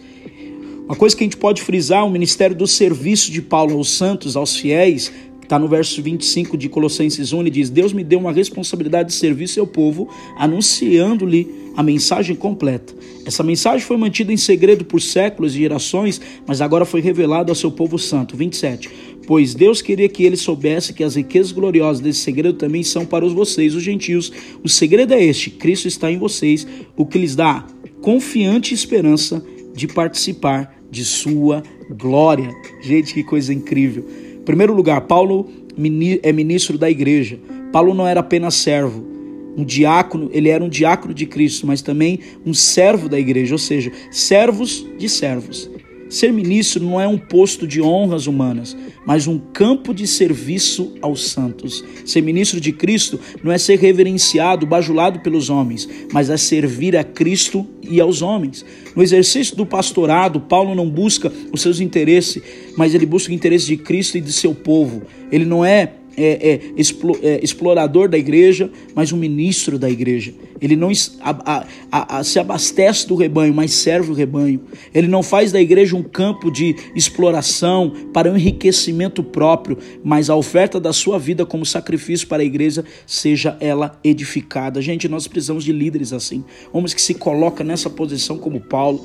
Uma 0.86 0.96
coisa 0.96 1.14
que 1.14 1.22
a 1.22 1.26
gente 1.26 1.36
pode 1.36 1.62
frisar, 1.62 2.06
o 2.06 2.10
ministério 2.10 2.56
do 2.56 2.66
serviço 2.66 3.30
de 3.30 3.42
Paulo 3.42 3.76
aos 3.76 3.90
santos, 3.90 4.34
aos 4.34 4.56
fiéis, 4.56 5.12
Está 5.44 5.58
no 5.58 5.68
verso 5.68 6.02
25 6.02 6.56
de 6.56 6.70
Colossenses 6.70 7.32
1, 7.32 7.40
ele 7.40 7.50
diz: 7.50 7.68
Deus 7.68 7.92
me 7.92 8.02
deu 8.02 8.18
uma 8.18 8.32
responsabilidade 8.32 9.10
de 9.10 9.14
servir 9.14 9.46
seu 9.46 9.66
povo, 9.66 10.08
anunciando-lhe 10.38 11.46
a 11.76 11.82
mensagem 11.82 12.34
completa. 12.34 12.94
Essa 13.26 13.42
mensagem 13.42 13.86
foi 13.86 13.98
mantida 13.98 14.32
em 14.32 14.38
segredo 14.38 14.86
por 14.86 15.02
séculos 15.02 15.54
e 15.54 15.58
gerações, 15.58 16.20
mas 16.46 16.62
agora 16.62 16.86
foi 16.86 17.02
revelada 17.02 17.52
ao 17.52 17.54
seu 17.54 17.70
povo 17.70 17.98
santo. 17.98 18.36
27. 18.36 18.88
Pois 19.26 19.54
Deus 19.54 19.82
queria 19.82 20.08
que 20.08 20.24
ele 20.24 20.36
soubesse 20.36 20.94
que 20.94 21.04
as 21.04 21.14
riquezas 21.14 21.52
gloriosas 21.52 22.00
desse 22.00 22.20
segredo 22.20 22.56
também 22.56 22.82
são 22.82 23.04
para 23.04 23.24
os 23.24 23.32
vocês, 23.34 23.74
os 23.74 23.82
gentios. 23.82 24.32
O 24.62 24.68
segredo 24.68 25.12
é 25.12 25.22
este: 25.22 25.50
Cristo 25.50 25.86
está 25.86 26.10
em 26.10 26.18
vocês, 26.18 26.66
o 26.96 27.04
que 27.04 27.18
lhes 27.18 27.36
dá 27.36 27.66
confiante 28.00 28.72
esperança 28.72 29.44
de 29.74 29.86
participar 29.86 30.74
de 30.90 31.04
sua 31.04 31.62
glória. 31.90 32.50
Gente, 32.80 33.12
que 33.12 33.22
coisa 33.22 33.52
incrível. 33.52 34.23
Em 34.44 34.52
primeiro 34.54 34.74
lugar, 34.74 35.00
Paulo 35.00 35.48
é 36.22 36.30
ministro 36.30 36.76
da 36.76 36.90
igreja. 36.90 37.38
Paulo 37.72 37.94
não 37.94 38.06
era 38.06 38.20
apenas 38.20 38.54
servo, 38.56 39.02
um 39.56 39.64
diácono, 39.64 40.28
ele 40.34 40.50
era 40.50 40.62
um 40.62 40.68
diácono 40.68 41.14
de 41.14 41.24
Cristo, 41.24 41.66
mas 41.66 41.80
também 41.80 42.20
um 42.44 42.52
servo 42.52 43.08
da 43.08 43.18
igreja, 43.18 43.54
ou 43.54 43.58
seja, 43.58 43.90
servos 44.10 44.86
de 44.98 45.08
servos. 45.08 45.70
Ser 46.14 46.32
ministro 46.32 46.84
não 46.84 47.00
é 47.00 47.08
um 47.08 47.18
posto 47.18 47.66
de 47.66 47.82
honras 47.82 48.28
humanas, 48.28 48.76
mas 49.04 49.26
um 49.26 49.36
campo 49.36 49.92
de 49.92 50.06
serviço 50.06 50.92
aos 51.02 51.28
santos. 51.28 51.84
Ser 52.06 52.20
ministro 52.20 52.60
de 52.60 52.70
Cristo 52.70 53.18
não 53.42 53.50
é 53.50 53.58
ser 53.58 53.80
reverenciado, 53.80 54.64
bajulado 54.64 55.18
pelos 55.18 55.50
homens, 55.50 55.88
mas 56.12 56.30
é 56.30 56.36
servir 56.36 56.96
a 56.96 57.02
Cristo 57.02 57.66
e 57.82 58.00
aos 58.00 58.22
homens. 58.22 58.64
No 58.94 59.02
exercício 59.02 59.56
do 59.56 59.66
pastorado, 59.66 60.38
Paulo 60.38 60.72
não 60.72 60.88
busca 60.88 61.32
os 61.52 61.60
seus 61.60 61.80
interesses, 61.80 62.40
mas 62.76 62.94
ele 62.94 63.06
busca 63.06 63.32
o 63.32 63.34
interesse 63.34 63.66
de 63.66 63.76
Cristo 63.76 64.16
e 64.16 64.20
de 64.20 64.32
seu 64.32 64.54
povo. 64.54 65.02
Ele 65.32 65.44
não 65.44 65.64
é 65.64 65.94
é, 66.16 66.50
é, 66.52 66.60
é, 67.22 67.40
explorador 67.42 68.08
da 68.08 68.18
igreja, 68.18 68.70
mas 68.94 69.12
um 69.12 69.16
ministro 69.16 69.78
da 69.78 69.90
igreja. 69.90 70.32
Ele 70.60 70.76
não 70.76 70.90
a, 71.20 71.66
a, 71.90 72.18
a, 72.18 72.24
se 72.24 72.38
abastece 72.38 73.06
do 73.06 73.14
rebanho, 73.14 73.52
mas 73.52 73.72
serve 73.72 74.10
o 74.10 74.14
rebanho. 74.14 74.60
Ele 74.94 75.08
não 75.08 75.22
faz 75.22 75.52
da 75.52 75.60
igreja 75.60 75.96
um 75.96 76.02
campo 76.02 76.50
de 76.50 76.74
exploração 76.94 77.92
para 78.12 78.30
um 78.30 78.36
enriquecimento 78.36 79.22
próprio, 79.22 79.78
mas 80.02 80.30
a 80.30 80.36
oferta 80.36 80.80
da 80.80 80.92
sua 80.92 81.18
vida 81.18 81.44
como 81.44 81.66
sacrifício 81.66 82.26
para 82.28 82.42
a 82.42 82.46
igreja 82.46 82.84
seja 83.06 83.56
ela 83.60 83.98
edificada. 84.02 84.80
Gente, 84.80 85.08
nós 85.08 85.26
precisamos 85.26 85.64
de 85.64 85.72
líderes 85.72 86.12
assim, 86.12 86.44
homens 86.72 86.94
que 86.94 87.02
se 87.02 87.14
colocam 87.14 87.66
nessa 87.66 87.90
posição 87.90 88.38
como 88.38 88.60
Paulo 88.60 89.04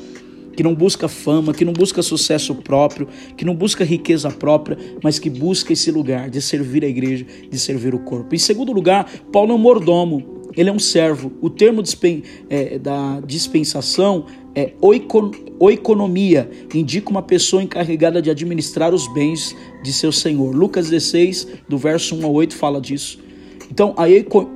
que 0.55 0.63
não 0.63 0.75
busca 0.75 1.07
fama, 1.07 1.53
que 1.53 1.65
não 1.65 1.73
busca 1.73 2.01
sucesso 2.01 2.55
próprio, 2.55 3.07
que 3.37 3.45
não 3.45 3.55
busca 3.55 3.83
riqueza 3.83 4.29
própria, 4.29 4.77
mas 5.03 5.19
que 5.19 5.29
busca 5.29 5.73
esse 5.73 5.91
lugar 5.91 6.29
de 6.29 6.41
servir 6.41 6.83
a 6.83 6.87
igreja, 6.87 7.25
de 7.49 7.59
servir 7.59 7.93
o 7.93 7.99
corpo. 7.99 8.35
Em 8.35 8.39
segundo 8.39 8.71
lugar, 8.71 9.09
Paulo 9.31 9.51
é 9.51 9.55
um 9.55 9.59
mordomo, 9.59 10.39
ele 10.55 10.69
é 10.69 10.73
um 10.73 10.79
servo. 10.79 11.31
O 11.41 11.49
termo 11.49 11.81
é, 12.49 12.77
da 12.77 13.21
dispensação 13.21 14.25
é 14.55 14.73
oikonomia, 15.59 16.49
indica 16.73 17.09
uma 17.09 17.21
pessoa 17.21 17.63
encarregada 17.63 18.21
de 18.21 18.29
administrar 18.29 18.93
os 18.93 19.07
bens 19.13 19.55
de 19.83 19.93
seu 19.93 20.11
senhor. 20.11 20.55
Lucas 20.55 20.89
16, 20.89 21.47
do 21.67 21.77
verso 21.77 22.15
1 22.15 22.25
a 22.25 22.27
8, 22.27 22.55
fala 22.55 22.81
disso. 22.81 23.28
Então, 23.71 23.93
a 23.97 24.09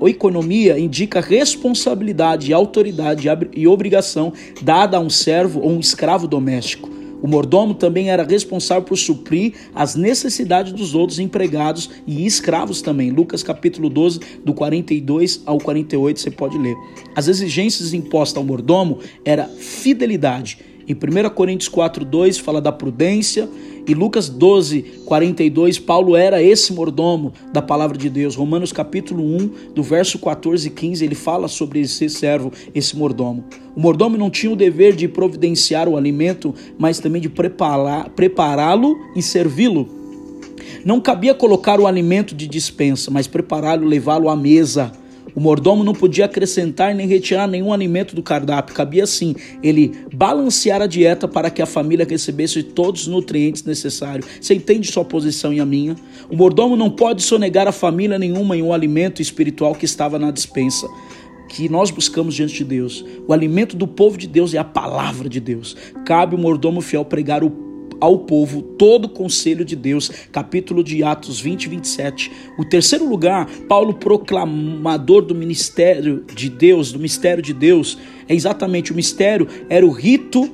economia 0.09 0.77
indica 0.79 1.21
responsabilidade, 1.21 2.53
autoridade 2.53 3.27
e 3.53 3.67
obrigação 3.67 4.33
dada 4.61 4.97
a 4.97 4.99
um 4.99 5.09
servo 5.09 5.61
ou 5.61 5.71
um 5.71 5.79
escravo 5.79 6.27
doméstico. 6.27 6.89
O 7.21 7.27
mordomo 7.27 7.73
também 7.73 8.09
era 8.09 8.23
responsável 8.23 8.83
por 8.83 8.97
suprir 8.97 9.53
as 9.73 9.95
necessidades 9.95 10.73
dos 10.73 10.93
outros 10.93 11.19
empregados 11.19 11.89
e 12.05 12.25
escravos 12.25 12.81
também. 12.81 13.11
Lucas 13.11 13.41
capítulo 13.41 13.89
12, 13.89 14.19
do 14.43 14.53
42 14.53 15.41
ao 15.45 15.57
48, 15.57 16.19
você 16.19 16.29
pode 16.29 16.57
ler. 16.57 16.75
As 17.15 17.29
exigências 17.29 17.93
impostas 17.93 18.35
ao 18.35 18.43
mordomo 18.43 18.99
era 19.23 19.45
fidelidade. 19.45 20.57
Em 20.85 20.93
1 20.93 21.29
Coríntios 21.29 21.69
4, 21.69 22.03
2 22.03 22.39
fala 22.39 22.59
da 22.59 22.73
prudência, 22.73 23.47
e 23.85 23.93
Lucas 23.93 24.29
12, 24.29 24.81
42, 25.05 25.77
Paulo 25.77 26.15
era 26.15 26.41
esse 26.41 26.71
mordomo 26.71 27.33
da 27.51 27.61
palavra 27.61 27.97
de 27.97 28.09
Deus. 28.09 28.35
Romanos 28.35 28.71
capítulo 28.71 29.23
1, 29.23 29.73
do 29.75 29.83
verso 29.83 30.17
14 30.19 30.67
e 30.67 30.71
15, 30.71 31.03
ele 31.03 31.15
fala 31.15 31.47
sobre 31.47 31.81
esse 31.81 32.09
servo, 32.09 32.51
esse 32.73 32.95
mordomo. 32.95 33.43
O 33.75 33.81
mordomo 33.81 34.17
não 34.17 34.29
tinha 34.29 34.51
o 34.51 34.55
dever 34.55 34.95
de 34.95 35.07
providenciar 35.07 35.89
o 35.89 35.97
alimento, 35.97 36.55
mas 36.77 36.99
também 36.99 37.21
de 37.21 37.29
prepará-lo 37.29 38.97
e 39.15 39.21
servi-lo. 39.21 39.89
Não 40.85 41.01
cabia 41.01 41.33
colocar 41.33 41.79
o 41.79 41.87
alimento 41.87 42.33
de 42.33 42.47
dispensa, 42.47 43.11
mas 43.11 43.27
prepará-lo, 43.27 43.85
levá-lo 43.85 44.29
à 44.29 44.35
mesa. 44.35 44.91
O 45.35 45.39
mordomo 45.39 45.83
não 45.83 45.93
podia 45.93 46.25
acrescentar 46.25 46.93
nem 46.93 47.07
retirar 47.07 47.47
nenhum 47.47 47.73
alimento 47.73 48.15
do 48.15 48.21
cardápio, 48.21 48.75
cabia 48.75 49.05
sim 49.07 49.35
ele 49.61 49.91
balancear 50.13 50.81
a 50.81 50.87
dieta 50.87 51.27
para 51.27 51.49
que 51.49 51.61
a 51.61 51.65
família 51.65 52.05
recebesse 52.07 52.61
todos 52.61 53.01
os 53.01 53.07
nutrientes 53.07 53.63
necessários. 53.63 54.27
Você 54.39 54.53
entende 54.53 54.91
sua 54.91 55.03
posição 55.03 55.53
e 55.53 55.59
a 55.59 55.65
minha? 55.65 55.95
O 56.29 56.35
mordomo 56.35 56.75
não 56.75 56.89
pode 56.89 57.23
sonegar 57.23 57.67
a 57.67 57.71
família 57.71 58.19
nenhuma 58.19 58.55
em 58.55 58.61
um 58.61 58.73
alimento 58.73 59.21
espiritual 59.21 59.73
que 59.73 59.85
estava 59.85 60.19
na 60.19 60.31
dispensa 60.31 60.87
que 61.49 61.69
nós 61.69 61.91
buscamos 61.91 62.33
diante 62.33 62.55
de 62.55 62.63
Deus. 62.63 63.05
O 63.27 63.33
alimento 63.33 63.75
do 63.75 63.87
povo 63.87 64.17
de 64.17 64.27
Deus 64.27 64.55
é 64.55 64.57
a 64.57 64.63
palavra 64.63 65.29
de 65.29 65.39
Deus. 65.39 65.75
Cabe 66.03 66.35
o 66.35 66.37
mordomo 66.37 66.81
fiel 66.81 67.05
pregar 67.05 67.43
o 67.43 67.72
ao 67.99 68.19
povo 68.19 68.61
todo 68.61 69.05
o 69.05 69.09
conselho 69.09 69.63
de 69.63 69.75
Deus, 69.75 70.09
capítulo 70.31 70.83
de 70.83 71.03
Atos 71.03 71.39
20 71.39 71.63
e 71.63 71.69
27. 71.69 72.31
O 72.57 72.65
terceiro 72.65 73.07
lugar, 73.07 73.47
Paulo 73.67 73.93
proclamador 73.93 75.21
do 75.21 75.35
ministério 75.35 76.25
de 76.33 76.49
Deus, 76.49 76.91
do 76.91 76.99
mistério 76.99 77.43
de 77.43 77.53
Deus, 77.53 77.97
é 78.27 78.35
exatamente 78.35 78.91
o 78.91 78.95
mistério, 78.95 79.47
era 79.69 79.85
o 79.85 79.91
rito 79.91 80.49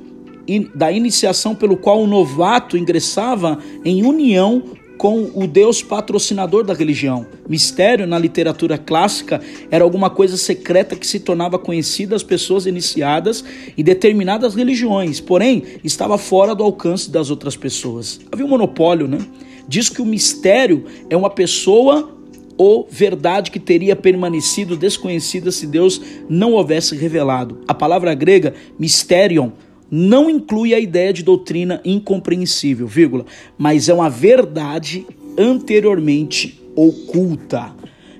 da 0.74 0.90
iniciação 0.90 1.54
pelo 1.54 1.76
qual 1.76 2.02
o 2.02 2.06
novato 2.06 2.76
ingressava 2.76 3.58
em 3.84 4.04
união 4.04 4.64
com 5.00 5.30
o 5.34 5.46
Deus 5.46 5.82
patrocinador 5.82 6.62
da 6.62 6.74
religião. 6.74 7.26
Mistério 7.48 8.06
na 8.06 8.18
literatura 8.18 8.76
clássica 8.76 9.40
era 9.70 9.82
alguma 9.82 10.10
coisa 10.10 10.36
secreta 10.36 10.94
que 10.94 11.06
se 11.06 11.20
tornava 11.20 11.58
conhecida 11.58 12.14
às 12.14 12.22
pessoas 12.22 12.66
iniciadas 12.66 13.42
em 13.78 13.82
determinadas 13.82 14.54
religiões, 14.54 15.18
porém 15.18 15.62
estava 15.82 16.18
fora 16.18 16.54
do 16.54 16.62
alcance 16.62 17.10
das 17.10 17.30
outras 17.30 17.56
pessoas. 17.56 18.20
Havia 18.30 18.44
um 18.44 18.50
monopólio, 18.50 19.08
né? 19.08 19.20
Diz 19.66 19.88
que 19.88 20.02
o 20.02 20.04
mistério 20.04 20.84
é 21.08 21.16
uma 21.16 21.30
pessoa 21.30 22.14
ou 22.58 22.86
verdade 22.90 23.50
que 23.50 23.58
teria 23.58 23.96
permanecido 23.96 24.76
desconhecida 24.76 25.50
se 25.50 25.66
Deus 25.66 25.98
não 26.28 26.52
houvesse 26.52 26.94
revelado. 26.94 27.62
A 27.66 27.72
palavra 27.72 28.12
grega 28.12 28.52
mysterion 28.78 29.48
não 29.90 30.30
inclui 30.30 30.74
a 30.74 30.78
ideia 30.78 31.12
de 31.12 31.22
doutrina 31.22 31.80
incompreensível, 31.84 32.86
vírgula, 32.86 33.26
mas 33.58 33.88
é 33.88 33.94
uma 33.94 34.08
verdade 34.08 35.06
anteriormente 35.36 36.60
oculta, 36.76 37.74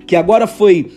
que 0.07 0.17
agora 0.17 0.47
foi 0.47 0.91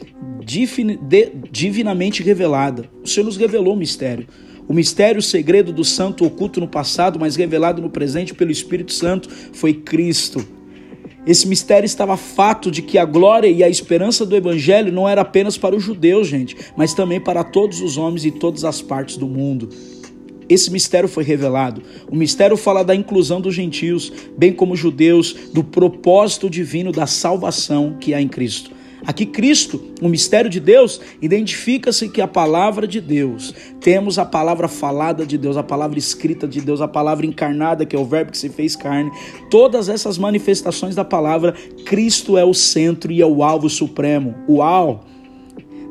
divinamente 1.51 2.23
revelada. 2.23 2.89
O 3.03 3.07
Senhor 3.07 3.25
nos 3.25 3.37
revelou 3.37 3.73
o 3.73 3.77
mistério. 3.77 4.27
O 4.67 4.73
mistério, 4.73 5.19
o 5.19 5.23
segredo 5.23 5.73
do 5.73 5.83
santo 5.83 6.25
oculto 6.25 6.59
no 6.59 6.67
passado, 6.67 7.19
mas 7.19 7.35
revelado 7.35 7.81
no 7.81 7.89
presente 7.89 8.33
pelo 8.33 8.51
Espírito 8.51 8.93
Santo, 8.93 9.29
foi 9.29 9.73
Cristo. 9.73 10.45
Esse 11.25 11.47
mistério 11.47 11.85
estava 11.85 12.17
fato 12.17 12.69
de 12.69 12.81
que 12.81 12.97
a 12.97 13.05
glória 13.05 13.47
e 13.47 13.63
a 13.63 13.69
esperança 13.69 14.25
do 14.25 14.35
Evangelho 14.35 14.91
não 14.91 15.07
era 15.07 15.21
apenas 15.21 15.57
para 15.57 15.75
os 15.75 15.83
judeus, 15.83 16.27
gente, 16.27 16.55
mas 16.75 16.93
também 16.93 17.19
para 17.19 17.43
todos 17.43 17.81
os 17.81 17.97
homens 17.97 18.25
e 18.25 18.31
todas 18.31 18.65
as 18.65 18.81
partes 18.81 19.15
do 19.15 19.27
mundo. 19.27 19.69
Esse 20.49 20.71
mistério 20.71 21.09
foi 21.09 21.23
revelado. 21.23 21.81
O 22.09 22.15
mistério 22.15 22.57
fala 22.57 22.83
da 22.83 22.95
inclusão 22.95 23.41
dos 23.41 23.55
gentios, 23.55 24.11
bem 24.37 24.53
como 24.53 24.75
judeus, 24.75 25.33
do 25.53 25.63
propósito 25.63 26.49
divino 26.49 26.91
da 26.91 27.07
salvação 27.07 27.97
que 27.99 28.13
há 28.13 28.21
em 28.21 28.27
Cristo. 28.27 28.71
Aqui 29.05 29.25
Cristo, 29.25 29.83
o 30.01 30.07
mistério 30.07 30.49
de 30.49 30.61
Deus, 30.61 31.01
identifica-se 31.21 32.07
que 32.07 32.21
a 32.21 32.27
palavra 32.27 32.87
de 32.87 33.01
Deus, 33.01 33.53
temos 33.81 34.17
a 34.17 34.23
palavra 34.23 34.69
falada 34.69 35.25
de 35.25 35.37
Deus, 35.37 35.57
a 35.57 35.63
palavra 35.63 35.99
escrita 35.99 36.47
de 36.47 36.61
Deus, 36.61 36.79
a 36.79 36.87
palavra 36.87 37.25
encarnada, 37.25 37.85
que 37.85 37.95
é 37.95 37.99
o 37.99 38.05
verbo 38.05 38.31
que 38.31 38.37
se 38.37 38.47
fez 38.47 38.77
carne, 38.77 39.11
todas 39.49 39.89
essas 39.89 40.17
manifestações 40.17 40.95
da 40.95 41.03
palavra, 41.03 41.53
Cristo 41.85 42.37
é 42.37 42.45
o 42.45 42.53
centro 42.53 43.11
e 43.11 43.21
é 43.21 43.25
o 43.25 43.43
alvo 43.43 43.69
supremo. 43.69 44.35
Uau! 44.47 45.03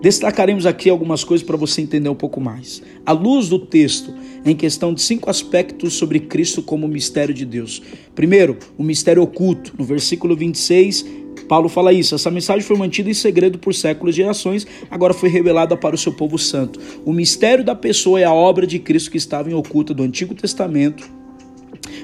Destacaremos 0.02 0.66
aqui 0.66 0.90
algumas 0.90 1.22
coisas 1.22 1.46
para 1.46 1.56
você 1.56 1.80
entender 1.80 2.08
um 2.08 2.14
pouco 2.14 2.40
mais. 2.40 2.82
À 3.06 3.12
luz 3.12 3.48
do 3.48 3.56
texto, 3.56 4.12
em 4.44 4.56
questão 4.56 4.92
de 4.92 5.00
cinco 5.00 5.30
aspectos 5.30 5.94
sobre 5.94 6.18
Cristo 6.18 6.60
como 6.60 6.88
mistério 6.88 7.32
de 7.32 7.44
Deus. 7.44 7.80
Primeiro, 8.12 8.58
o 8.76 8.82
mistério 8.82 9.22
oculto. 9.22 9.72
No 9.78 9.84
versículo 9.84 10.34
26, 10.34 11.06
Paulo 11.48 11.68
fala 11.68 11.92
isso. 11.92 12.16
Essa 12.16 12.32
mensagem 12.32 12.66
foi 12.66 12.76
mantida 12.76 13.10
em 13.10 13.14
segredo 13.14 13.60
por 13.60 13.72
séculos 13.72 14.16
e 14.16 14.16
gerações, 14.16 14.66
agora 14.90 15.14
foi 15.14 15.28
revelada 15.28 15.76
para 15.76 15.94
o 15.94 15.98
seu 15.98 16.12
povo 16.12 16.36
santo. 16.36 16.80
O 17.04 17.12
mistério 17.12 17.62
da 17.62 17.76
pessoa 17.76 18.18
é 18.18 18.24
a 18.24 18.34
obra 18.34 18.66
de 18.66 18.80
Cristo 18.80 19.08
que 19.08 19.18
estava 19.18 19.48
em 19.48 19.54
oculta 19.54 19.94
do 19.94 20.02
Antigo 20.02 20.34
Testamento. 20.34 21.21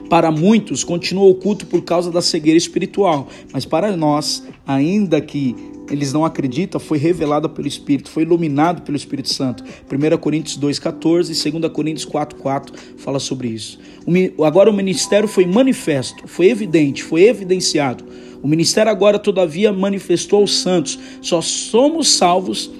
Para 0.08 0.30
muitos, 0.30 0.84
continua 0.84 1.28
oculto 1.28 1.66
por 1.66 1.82
causa 1.82 2.10
da 2.10 2.22
cegueira 2.22 2.58
espiritual, 2.58 3.28
mas 3.52 3.64
para 3.64 3.96
nós, 3.96 4.42
ainda 4.66 5.20
que 5.20 5.54
eles 5.90 6.12
não 6.12 6.24
acreditam, 6.24 6.78
foi 6.78 6.98
revelada 6.98 7.48
pelo 7.48 7.66
Espírito, 7.66 8.10
foi 8.10 8.22
iluminado 8.22 8.82
pelo 8.82 8.96
Espírito 8.96 9.32
Santo. 9.32 9.64
1 9.64 10.18
Coríntios 10.18 10.58
2,14 10.58 11.46
e 11.46 11.50
2 11.50 11.72
Coríntios 11.72 12.06
4,4 12.06 12.74
fala 12.98 13.18
sobre 13.18 13.48
isso. 13.48 13.78
Agora 14.46 14.70
o 14.70 14.72
ministério 14.72 15.28
foi 15.28 15.46
manifesto, 15.46 16.26
foi 16.26 16.50
evidente, 16.50 17.02
foi 17.02 17.24
evidenciado. 17.24 18.04
O 18.42 18.48
ministério 18.48 18.90
agora, 18.90 19.18
todavia, 19.18 19.72
manifestou 19.72 20.40
aos 20.40 20.58
santos. 20.58 20.98
Só 21.20 21.40
somos 21.40 22.08
salvos 22.10 22.70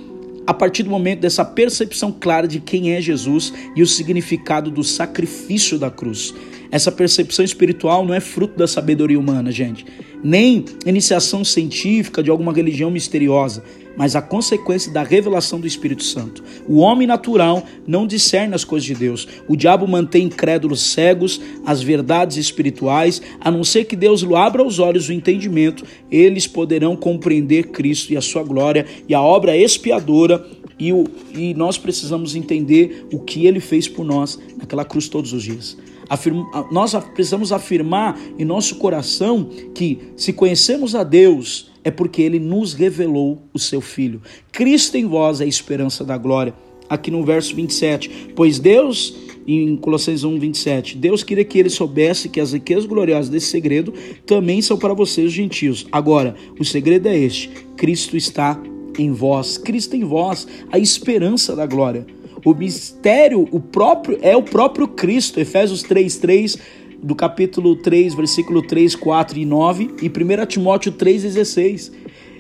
a 0.47 0.55
partir 0.55 0.83
do 0.83 0.91
momento 0.91 1.21
dessa 1.21 1.45
percepção 1.45 2.11
clara 2.11 2.47
de 2.47 2.61
quem 2.61 2.93
é 2.93 3.01
Jesus 3.01 3.53
e 3.75 3.83
o 3.83 3.87
significado 3.87 4.71
do 4.71 4.85
sacrifício 4.85 5.79
da 5.79 5.91
cruz. 5.91 6.35
Essa 6.71 6.93
percepção 6.93 7.45
espiritual 7.45 8.05
não 8.05 8.13
é 8.13 8.21
fruto 8.21 8.59
da 8.59 8.67
sabedoria 8.67 9.19
humana, 9.19 9.51
gente, 9.51 9.87
nem 10.23 10.65
iniciação 10.85 11.43
científica 11.43 12.23
de 12.23 12.31
alguma 12.31 12.53
religião 12.53 12.91
misteriosa, 12.91 13.63
mas 13.97 14.15
a 14.15 14.23
consequência 14.23 14.93
da 14.93 15.03
revelação 15.03 15.59
do 15.59 15.67
Espírito 15.67 16.05
Santo. 16.05 16.45
O 16.69 16.77
homem 16.79 17.07
natural 17.07 17.65
não 17.87 18.07
discerne 18.07 18.55
as 18.55 18.63
coisas 18.63 18.87
de 18.87 18.95
Deus. 18.95 19.27
O 19.49 19.57
diabo 19.57 19.89
mantém 19.89 20.27
incrédulos 20.27 20.93
cegos 20.93 21.41
às 21.67 21.83
verdades 21.83 22.37
espirituais, 22.37 23.21
a 23.41 23.51
não 23.51 23.65
ser 23.65 23.87
que 23.87 23.97
Deus 23.97 24.21
lhe 24.21 24.37
abra 24.37 24.65
os 24.65 24.79
olhos 24.79 25.07
do 25.07 25.13
entendimento, 25.13 25.85
eles 26.11 26.47
poderão 26.47 26.95
compreender 26.95 27.69
Cristo 27.69 28.13
e 28.13 28.17
a 28.17 28.21
sua 28.21 28.45
glória 28.45 28.87
e 29.09 29.15
a 29.15 29.21
obra 29.21 29.57
expiadora 29.57 30.47
e, 30.79 30.93
o, 30.93 31.05
e 31.35 31.53
nós 31.55 31.77
precisamos 31.77 32.37
entender 32.37 33.07
o 33.13 33.19
que 33.19 33.47
ele 33.47 33.59
fez 33.59 33.89
por 33.89 34.05
nós 34.05 34.39
naquela 34.57 34.85
cruz 34.85 35.09
todos 35.09 35.33
os 35.33 35.43
dias. 35.43 35.77
Afirma, 36.09 36.67
nós 36.71 36.95
precisamos 37.15 37.53
afirmar 37.53 38.19
em 38.39 38.45
nosso 38.45 38.77
coração 38.77 39.49
que, 39.75 39.99
se 40.17 40.33
conhecemos 40.33 40.95
a 40.95 41.05
Deus, 41.05 41.71
é 41.85 41.91
porque 41.91 42.23
ele 42.23 42.39
nos 42.39 42.73
revelou 42.73 43.43
o 43.53 43.59
seu 43.59 43.81
Filho. 43.81 44.23
Cristo 44.51 44.97
em 44.97 45.07
vós 45.07 45.41
é 45.41 45.45
a 45.45 45.49
esperança 45.49 46.05
da 46.05 46.17
glória. 46.17 46.55
Aqui 46.89 47.11
no 47.11 47.23
verso 47.25 47.55
27, 47.55 48.33
pois 48.35 48.59
Deus, 48.59 49.15
em 49.47 49.77
Colossenses 49.77 50.25
1, 50.25 50.39
27, 50.39 50.97
Deus 50.97 51.23
queria 51.23 51.45
que 51.45 51.59
ele 51.59 51.69
soubesse 51.69 52.29
que 52.31 52.41
as 52.41 52.53
riquezas 52.53 52.87
gloriosas 52.87 53.29
desse 53.29 53.49
segredo 53.49 53.93
também 54.25 54.63
são 54.63 54.79
para 54.79 54.95
vocês, 54.95 55.27
os 55.29 55.33
gentios. 55.33 55.87
Agora, 55.93 56.35
o 56.59 56.65
segredo 56.65 57.09
é 57.09 57.17
este: 57.17 57.51
Cristo 57.77 58.17
está 58.17 58.59
em 58.99 59.13
vós, 59.13 59.57
Cristo 59.57 59.95
em 59.95 60.05
vós, 60.05 60.47
a 60.71 60.79
esperança 60.79 61.55
da 61.55 61.67
glória. 61.67 62.07
O 62.45 62.55
mistério, 62.55 63.49
o 63.51 63.61
próprio 63.61 64.19
é 64.23 64.37
o 64.37 64.43
próprio 64.43 64.89
Cristo. 64.89 65.41
Efésios 65.41 65.83
3:3 65.83 66.59
do 67.03 67.15
capítulo 67.15 67.77
3, 67.77 68.15
versículo 68.15 68.63
3, 68.63 68.95
4 68.95 69.39
e 69.39 69.45
9 69.45 69.91
e 70.03 70.09
1 70.09 70.47
Timóteo 70.47 70.93
3:16. 70.93 71.93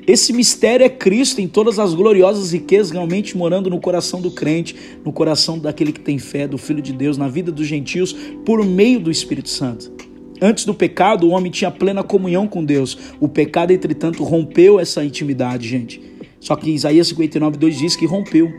Esse 0.06 0.32
mistério 0.32 0.86
é 0.86 0.88
Cristo 0.88 1.40
em 1.40 1.46
todas 1.46 1.78
as 1.78 1.92
gloriosas 1.92 2.52
riquezas, 2.52 2.90
realmente 2.90 3.36
morando 3.36 3.68
no 3.68 3.78
coração 3.78 4.22
do 4.22 4.30
crente, 4.30 4.74
no 5.04 5.12
coração 5.12 5.58
daquele 5.58 5.92
que 5.92 6.00
tem 6.00 6.18
fé, 6.18 6.48
do 6.48 6.56
Filho 6.56 6.80
de 6.80 6.94
Deus, 6.94 7.18
na 7.18 7.28
vida 7.28 7.52
dos 7.52 7.66
gentios, 7.66 8.14
por 8.44 8.64
meio 8.64 9.00
do 9.00 9.10
Espírito 9.10 9.50
Santo. 9.50 9.92
Antes 10.40 10.64
do 10.64 10.72
pecado, 10.72 11.26
o 11.26 11.30
homem 11.30 11.50
tinha 11.50 11.70
plena 11.70 12.02
comunhão 12.02 12.46
com 12.46 12.64
Deus. 12.64 12.96
O 13.20 13.28
pecado, 13.28 13.72
entretanto, 13.72 14.24
rompeu 14.24 14.80
essa 14.80 15.04
intimidade, 15.04 15.68
gente. 15.68 16.00
Só 16.40 16.56
que 16.56 16.70
Isaías 16.70 17.08
59, 17.08 17.58
2 17.58 17.78
diz 17.78 17.96
que 17.96 18.06
rompeu 18.06 18.50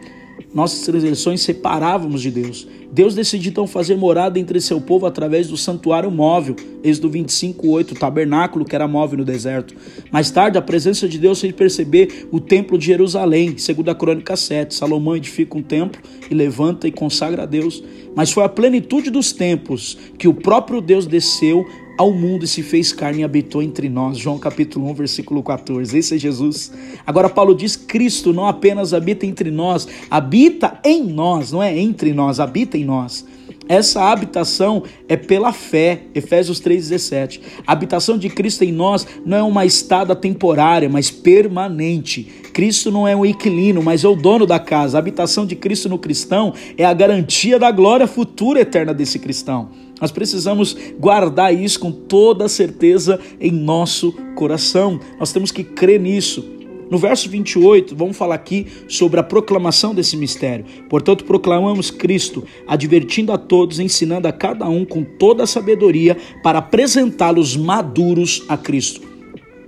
nossas 0.53 0.81
transgressões 0.81 1.41
separávamos 1.41 2.21
de 2.21 2.31
Deus. 2.31 2.67
Deus 2.91 3.13
decidiu 3.13 3.51
então 3.51 3.67
fazer 3.67 3.95
morada 3.95 4.39
entre 4.39 4.59
seu 4.59 4.81
povo 4.81 5.05
através 5.05 5.47
do 5.47 5.55
santuário 5.55 6.09
móvel, 6.09 6.55
Êxodo 6.83 7.09
25, 7.09 7.67
8, 7.67 7.91
o 7.93 7.99
tabernáculo 7.99 8.65
que 8.65 8.73
era 8.75 8.88
móvel 8.88 9.19
no 9.19 9.25
deserto. 9.25 9.75
Mais 10.12 10.31
tarde, 10.31 10.57
a 10.57 10.62
presença 10.62 11.07
de 11.07 11.19
Deus 11.19 11.39
fez 11.39 11.53
perceber 11.53 12.27
o 12.31 12.39
templo 12.39 12.77
de 12.77 12.88
Jerusalém, 12.88 13.57
segundo 13.57 13.89
a 13.89 13.95
crônica 13.95 14.35
7. 14.35 14.73
Salomão 14.73 15.15
edifica 15.15 15.57
um 15.57 15.62
templo 15.62 16.01
e 16.29 16.33
levanta 16.33 16.88
e 16.88 16.91
consagra 16.91 17.43
a 17.43 17.45
Deus. 17.45 17.83
Mas 18.15 18.31
foi 18.31 18.43
a 18.43 18.49
plenitude 18.49 19.12
dos 19.12 19.31
tempos 19.31 19.97
que 20.17 20.27
o 20.27 20.33
próprio 20.33 20.81
Deus 20.81 21.05
desceu 21.05 21.63
ao 21.99 22.13
mundo 22.13 22.45
e 22.45 22.47
se 22.47 22.63
fez 22.63 22.93
carne 22.93 23.19
e 23.19 23.23
habitou 23.25 23.62
entre 23.62 23.89
nós. 23.89 24.17
João 24.17 24.39
capítulo 24.39 24.89
1, 24.91 24.93
versículo 24.93 25.43
14. 25.43 25.97
Esse 25.97 26.15
é 26.15 26.17
Jesus. 26.17 26.71
Agora 27.05 27.27
Paulo 27.27 27.53
diz: 27.53 27.75
Cristo 27.75 28.31
não 28.31 28.47
apenas 28.47 28.93
habita 28.93 29.25
entre 29.25 29.51
nós, 29.51 29.85
habita 30.09 30.79
em 30.85 31.03
nós, 31.03 31.51
não 31.51 31.62
é 31.62 31.77
entre 31.77 32.13
nós, 32.13 32.39
habita 32.39 32.77
em 32.77 32.85
nós. 32.85 33.27
Essa 33.67 34.05
habitação 34.05 34.83
é 35.09 35.17
pela 35.17 35.51
fé, 35.51 36.03
Efésios 36.15 36.62
3,17. 36.62 37.41
A 37.67 37.73
habitação 37.73 38.17
de 38.17 38.29
Cristo 38.29 38.63
em 38.63 38.71
nós 38.71 39.05
não 39.25 39.38
é 39.38 39.43
uma 39.43 39.65
estada 39.65 40.15
temporária, 40.15 40.88
mas 40.89 41.12
permanente. 41.12 42.23
Cristo 42.53 42.89
não 42.89 43.07
é 43.07 43.15
um 43.15 43.25
inquilino, 43.25 43.83
mas 43.83 44.03
é 44.03 44.07
o 44.07 44.15
dono 44.15 44.47
da 44.47 44.57
casa. 44.57 44.97
A 44.97 44.99
habitação 44.99 45.45
de 45.45 45.55
Cristo 45.55 45.89
no 45.89 45.99
cristão 45.99 46.53
é 46.77 46.85
a 46.85 46.93
garantia 46.93 47.59
da 47.59 47.69
glória 47.69 48.07
futura 48.07 48.62
eterna 48.62 48.93
desse 48.93 49.19
cristão. 49.19 49.69
Nós 49.99 50.12
precisamos 50.12 50.75
guardar 50.99 51.53
isso 51.53 51.79
com 51.79 51.91
toda 51.91 52.47
certeza 52.47 53.19
em 53.39 53.51
nosso 53.51 54.12
coração. 54.35 54.99
Nós 55.19 55.31
temos 55.31 55.51
que 55.51 55.63
crer 55.63 55.99
nisso. 55.99 56.59
No 56.89 56.97
verso 56.97 57.29
28, 57.29 57.95
vamos 57.95 58.17
falar 58.17 58.33
aqui 58.33 58.65
sobre 58.88 59.19
a 59.19 59.23
proclamação 59.23 59.93
desse 59.93 60.17
mistério. 60.17 60.65
Portanto, 60.89 61.23
proclamamos 61.23 61.91
Cristo, 61.91 62.43
advertindo 62.67 63.31
a 63.31 63.38
todos, 63.38 63.79
ensinando 63.79 64.27
a 64.27 64.31
cada 64.31 64.67
um 64.67 64.83
com 64.83 65.03
toda 65.03 65.43
a 65.43 65.47
sabedoria 65.47 66.17
para 66.41 66.57
apresentá-los 66.57 67.55
maduros 67.55 68.43
a 68.49 68.57
Cristo. 68.57 69.07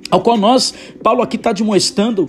Ao 0.10 0.20
qual 0.22 0.36
nós, 0.36 0.74
Paulo 1.04 1.22
aqui 1.22 1.38
está 1.38 1.54
demonstrando 1.54 2.28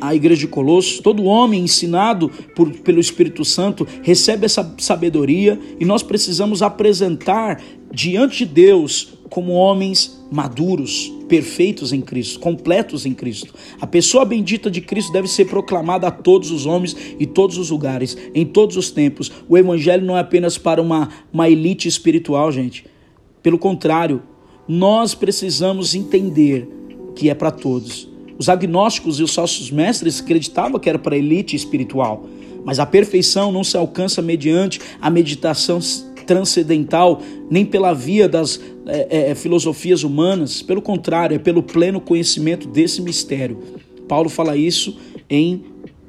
a 0.00 0.14
igreja 0.14 0.40
de 0.40 0.48
Colossos, 0.48 1.00
todo 1.00 1.24
homem 1.24 1.64
ensinado 1.64 2.28
por, 2.54 2.70
pelo 2.70 3.00
Espírito 3.00 3.44
Santo 3.44 3.86
recebe 4.02 4.46
essa 4.46 4.74
sabedoria 4.78 5.58
e 5.78 5.84
nós 5.84 6.02
precisamos 6.02 6.62
apresentar 6.62 7.60
diante 7.92 8.38
de 8.38 8.46
Deus 8.46 9.14
como 9.28 9.52
homens 9.52 10.22
maduros, 10.30 11.10
perfeitos 11.26 11.92
em 11.92 12.02
Cristo, 12.02 12.38
completos 12.38 13.06
em 13.06 13.14
Cristo. 13.14 13.54
A 13.80 13.86
pessoa 13.86 14.26
bendita 14.26 14.70
de 14.70 14.82
Cristo 14.82 15.10
deve 15.10 15.26
ser 15.26 15.46
proclamada 15.46 16.06
a 16.06 16.10
todos 16.10 16.50
os 16.50 16.66
homens 16.66 16.94
e 17.18 17.24
todos 17.24 17.56
os 17.56 17.70
lugares, 17.70 18.16
em 18.34 18.44
todos 18.44 18.76
os 18.76 18.90
tempos. 18.90 19.32
O 19.48 19.56
evangelho 19.56 20.04
não 20.04 20.16
é 20.16 20.20
apenas 20.20 20.58
para 20.58 20.82
uma, 20.82 21.08
uma 21.32 21.48
elite 21.48 21.88
espiritual, 21.88 22.52
gente. 22.52 22.84
Pelo 23.42 23.58
contrário, 23.58 24.22
nós 24.68 25.14
precisamos 25.14 25.94
entender 25.94 26.68
que 27.16 27.30
é 27.30 27.34
para 27.34 27.50
todos. 27.50 28.11
Os 28.38 28.48
agnósticos 28.48 29.20
e 29.20 29.22
os 29.22 29.32
sócios 29.32 29.70
mestres 29.70 30.20
acreditavam 30.20 30.78
que 30.78 30.88
era 30.88 30.98
para 30.98 31.14
a 31.14 31.18
elite 31.18 31.54
espiritual, 31.54 32.26
mas 32.64 32.78
a 32.78 32.86
perfeição 32.86 33.52
não 33.52 33.64
se 33.64 33.76
alcança 33.76 34.22
mediante 34.22 34.80
a 35.00 35.10
meditação 35.10 35.80
transcendental, 36.26 37.20
nem 37.50 37.64
pela 37.64 37.92
via 37.92 38.28
das 38.28 38.60
é, 38.86 39.30
é, 39.30 39.34
filosofias 39.34 40.02
humanas, 40.02 40.62
pelo 40.62 40.80
contrário, 40.80 41.34
é 41.34 41.38
pelo 41.38 41.62
pleno 41.62 42.00
conhecimento 42.00 42.68
desse 42.68 43.02
mistério. 43.02 43.58
Paulo 44.08 44.28
fala 44.28 44.56
isso 44.56 44.96
em 45.28 45.64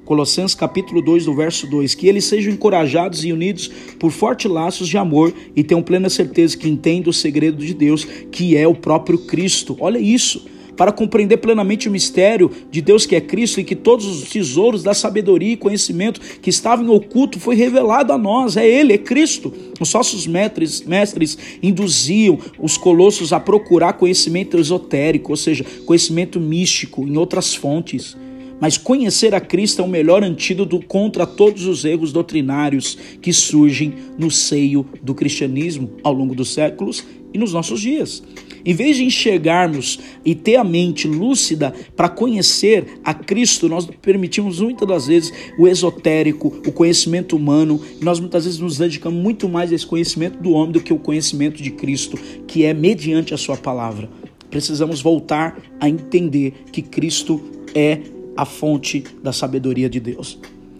Colossenses 0.05 0.53
capítulo 0.53 1.01
2, 1.01 1.25
do 1.25 1.33
verso 1.33 1.65
2, 1.67 1.95
que 1.95 2.07
eles 2.07 2.25
sejam 2.25 2.51
encorajados 2.51 3.23
e 3.23 3.31
unidos 3.31 3.69
por 3.99 4.11
fortes 4.11 4.51
laços 4.51 4.89
de 4.89 4.97
amor 4.97 5.33
e 5.55 5.63
tenham 5.63 5.81
plena 5.81 6.09
certeza 6.09 6.57
que 6.57 6.67
entendem 6.67 7.09
o 7.09 7.13
segredo 7.13 7.65
de 7.65 7.73
Deus, 7.73 8.03
que 8.31 8.57
é 8.57 8.67
o 8.67 8.75
próprio 8.75 9.17
Cristo. 9.19 9.77
Olha 9.79 9.97
isso 9.97 10.45
para 10.75 10.91
compreender 10.91 11.37
plenamente 11.37 11.87
o 11.87 11.91
mistério 11.91 12.51
de 12.71 12.81
Deus 12.81 13.05
que 13.05 13.15
é 13.15 13.21
Cristo 13.21 13.59
e 13.59 13.63
que 13.63 13.75
todos 13.75 14.05
os 14.05 14.29
tesouros 14.29 14.83
da 14.83 14.93
sabedoria 14.93 15.53
e 15.53 15.57
conhecimento 15.57 16.19
que 16.41 16.49
estavam 16.49 16.89
oculto 16.89 17.39
foi 17.39 17.55
revelado 17.55 18.11
a 18.13 18.17
nós. 18.17 18.57
É 18.57 18.67
Ele, 18.67 18.93
é 18.93 18.97
Cristo. 18.97 19.53
Os 19.79 19.93
nossos 19.93 20.27
mestres, 20.27 20.81
mestres 20.81 21.37
induziam 21.61 22.39
os 22.59 22.77
colossos 22.77 23.33
a 23.33 23.39
procurar 23.39 23.93
conhecimento 23.93 24.57
esotérico, 24.57 25.31
ou 25.31 25.37
seja, 25.37 25.65
conhecimento 25.85 26.39
místico 26.39 27.07
em 27.07 27.17
outras 27.17 27.53
fontes. 27.53 28.15
Mas 28.59 28.77
conhecer 28.77 29.35
a 29.35 29.41
Cristo 29.41 29.81
é 29.81 29.85
o 29.85 29.89
melhor 29.89 30.23
antídoto 30.23 30.79
contra 30.87 31.25
todos 31.25 31.65
os 31.65 31.83
erros 31.83 32.13
doutrinários 32.13 32.97
que 33.21 33.33
surgem 33.33 33.93
no 34.17 34.31
seio 34.31 34.85
do 35.01 35.13
cristianismo 35.13 35.91
ao 36.01 36.13
longo 36.13 36.33
dos 36.33 36.53
séculos 36.53 37.03
e 37.33 37.37
nos 37.37 37.51
nossos 37.51 37.81
dias. 37.81 38.23
Em 38.65 38.73
vez 38.73 38.95
de 38.95 39.03
enxergarmos 39.03 39.99
e 40.23 40.33
ter 40.33 40.55
a 40.55 40.63
mente 40.63 41.07
lúcida 41.07 41.73
para 41.95 42.07
conhecer 42.07 42.99
a 43.03 43.13
Cristo, 43.13 43.67
nós 43.67 43.85
permitimos 44.01 44.61
muitas 44.61 44.87
das 44.87 45.07
vezes 45.07 45.33
o 45.57 45.67
esotérico, 45.67 46.47
o 46.65 46.71
conhecimento 46.71 47.35
humano, 47.35 47.81
e 47.99 48.05
nós 48.05 48.19
muitas 48.19 48.45
vezes 48.45 48.59
nos 48.59 48.77
dedicamos 48.77 49.21
muito 49.21 49.49
mais 49.49 49.71
a 49.71 49.75
esse 49.75 49.85
conhecimento 49.85 50.41
do 50.41 50.51
homem 50.51 50.71
do 50.71 50.81
que 50.81 50.93
o 50.93 50.99
conhecimento 50.99 51.61
de 51.61 51.71
Cristo, 51.71 52.17
que 52.47 52.63
é 52.63 52.73
mediante 52.73 53.33
a 53.33 53.37
sua 53.37 53.57
palavra. 53.57 54.09
Precisamos 54.49 55.01
voltar 55.01 55.59
a 55.79 55.89
entender 55.89 56.53
que 56.71 56.81
Cristo 56.81 57.41
é 57.75 57.99
a 58.37 58.45
fonte 58.45 59.03
da 59.21 59.33
sabedoria 59.33 59.89
de 59.89 59.99
Deus. 59.99 60.39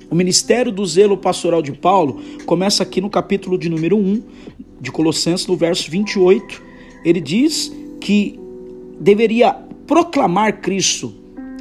O 0.09 0.15
ministério 0.15 0.71
do 0.71 0.85
zelo 0.85 1.17
pastoral 1.17 1.61
de 1.61 1.71
Paulo 1.71 2.21
começa 2.45 2.83
aqui 2.83 3.01
no 3.01 3.09
capítulo 3.09 3.57
de 3.57 3.67
número 3.67 3.97
1 3.97 4.21
de 4.79 4.91
Colossenses, 4.91 5.47
no 5.47 5.57
verso 5.57 5.89
28. 5.89 6.72
Ele 7.03 7.19
diz 7.19 7.71
que 7.99 8.39
deveria 8.99 9.53
proclamar 9.85 10.61
Cristo 10.61 11.13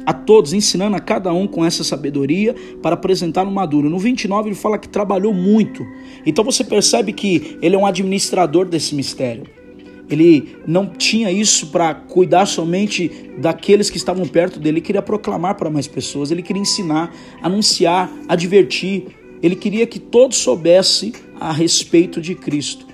a 0.05 0.13
todos, 0.13 0.53
ensinando 0.53 0.95
a 0.95 0.99
cada 0.99 1.31
um 1.33 1.47
com 1.47 1.63
essa 1.63 1.83
sabedoria 1.83 2.53
para 2.81 2.95
apresentar 2.95 3.45
no 3.45 3.51
maduro. 3.51 3.89
No 3.89 3.99
29 3.99 4.49
ele 4.49 4.55
fala 4.55 4.77
que 4.77 4.87
trabalhou 4.87 5.33
muito. 5.33 5.85
Então 6.25 6.43
você 6.43 6.63
percebe 6.63 7.13
que 7.13 7.57
ele 7.61 7.75
é 7.75 7.79
um 7.79 7.85
administrador 7.85 8.65
desse 8.65 8.95
mistério. 8.95 9.43
Ele 10.09 10.57
não 10.67 10.85
tinha 10.85 11.31
isso 11.31 11.67
para 11.67 11.93
cuidar 11.95 12.45
somente 12.45 13.09
daqueles 13.37 13.89
que 13.89 13.97
estavam 13.97 14.27
perto 14.27 14.59
dele, 14.59 14.77
ele 14.77 14.85
queria 14.85 15.01
proclamar 15.01 15.55
para 15.55 15.69
mais 15.69 15.87
pessoas, 15.87 16.29
ele 16.29 16.43
queria 16.43 16.61
ensinar, 16.61 17.13
anunciar, 17.41 18.11
advertir. 18.27 19.05
Ele 19.41 19.55
queria 19.55 19.87
que 19.87 19.99
todos 19.99 20.37
soubessem 20.37 21.13
a 21.39 21.51
respeito 21.51 22.21
de 22.21 22.35
Cristo. 22.35 22.92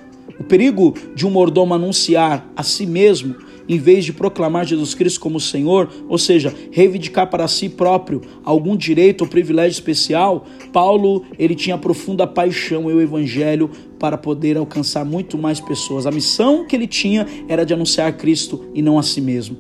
Perigo 0.49 0.95
de 1.15 1.25
um 1.27 1.29
mordomo 1.29 1.75
anunciar 1.75 2.51
a 2.57 2.63
si 2.63 2.85
mesmo 2.85 3.35
em 3.69 3.77
vez 3.77 4.03
de 4.03 4.11
proclamar 4.11 4.65
Jesus 4.65 4.95
Cristo 4.95 5.19
como 5.19 5.39
Senhor, 5.39 5.87
ou 6.09 6.17
seja, 6.17 6.51
reivindicar 6.71 7.29
para 7.29 7.47
si 7.47 7.69
próprio 7.69 8.19
algum 8.43 8.75
direito 8.75 9.21
ou 9.21 9.27
privilégio 9.27 9.75
especial, 9.75 10.47
Paulo 10.73 11.23
ele 11.37 11.53
tinha 11.53 11.77
profunda 11.77 12.25
paixão 12.25 12.89
e 12.89 12.93
o 12.95 12.99
evangelho 12.99 13.69
para 13.99 14.17
poder 14.17 14.57
alcançar 14.57 15.05
muito 15.05 15.37
mais 15.37 15.59
pessoas. 15.59 16.07
A 16.07 16.11
missão 16.11 16.65
que 16.65 16.75
ele 16.75 16.87
tinha 16.87 17.27
era 17.47 17.63
de 17.63 17.71
anunciar 17.71 18.11
Cristo 18.17 18.65
e 18.73 18.81
não 18.81 18.97
a 18.97 19.03
si 19.03 19.21
mesmo. 19.21 19.55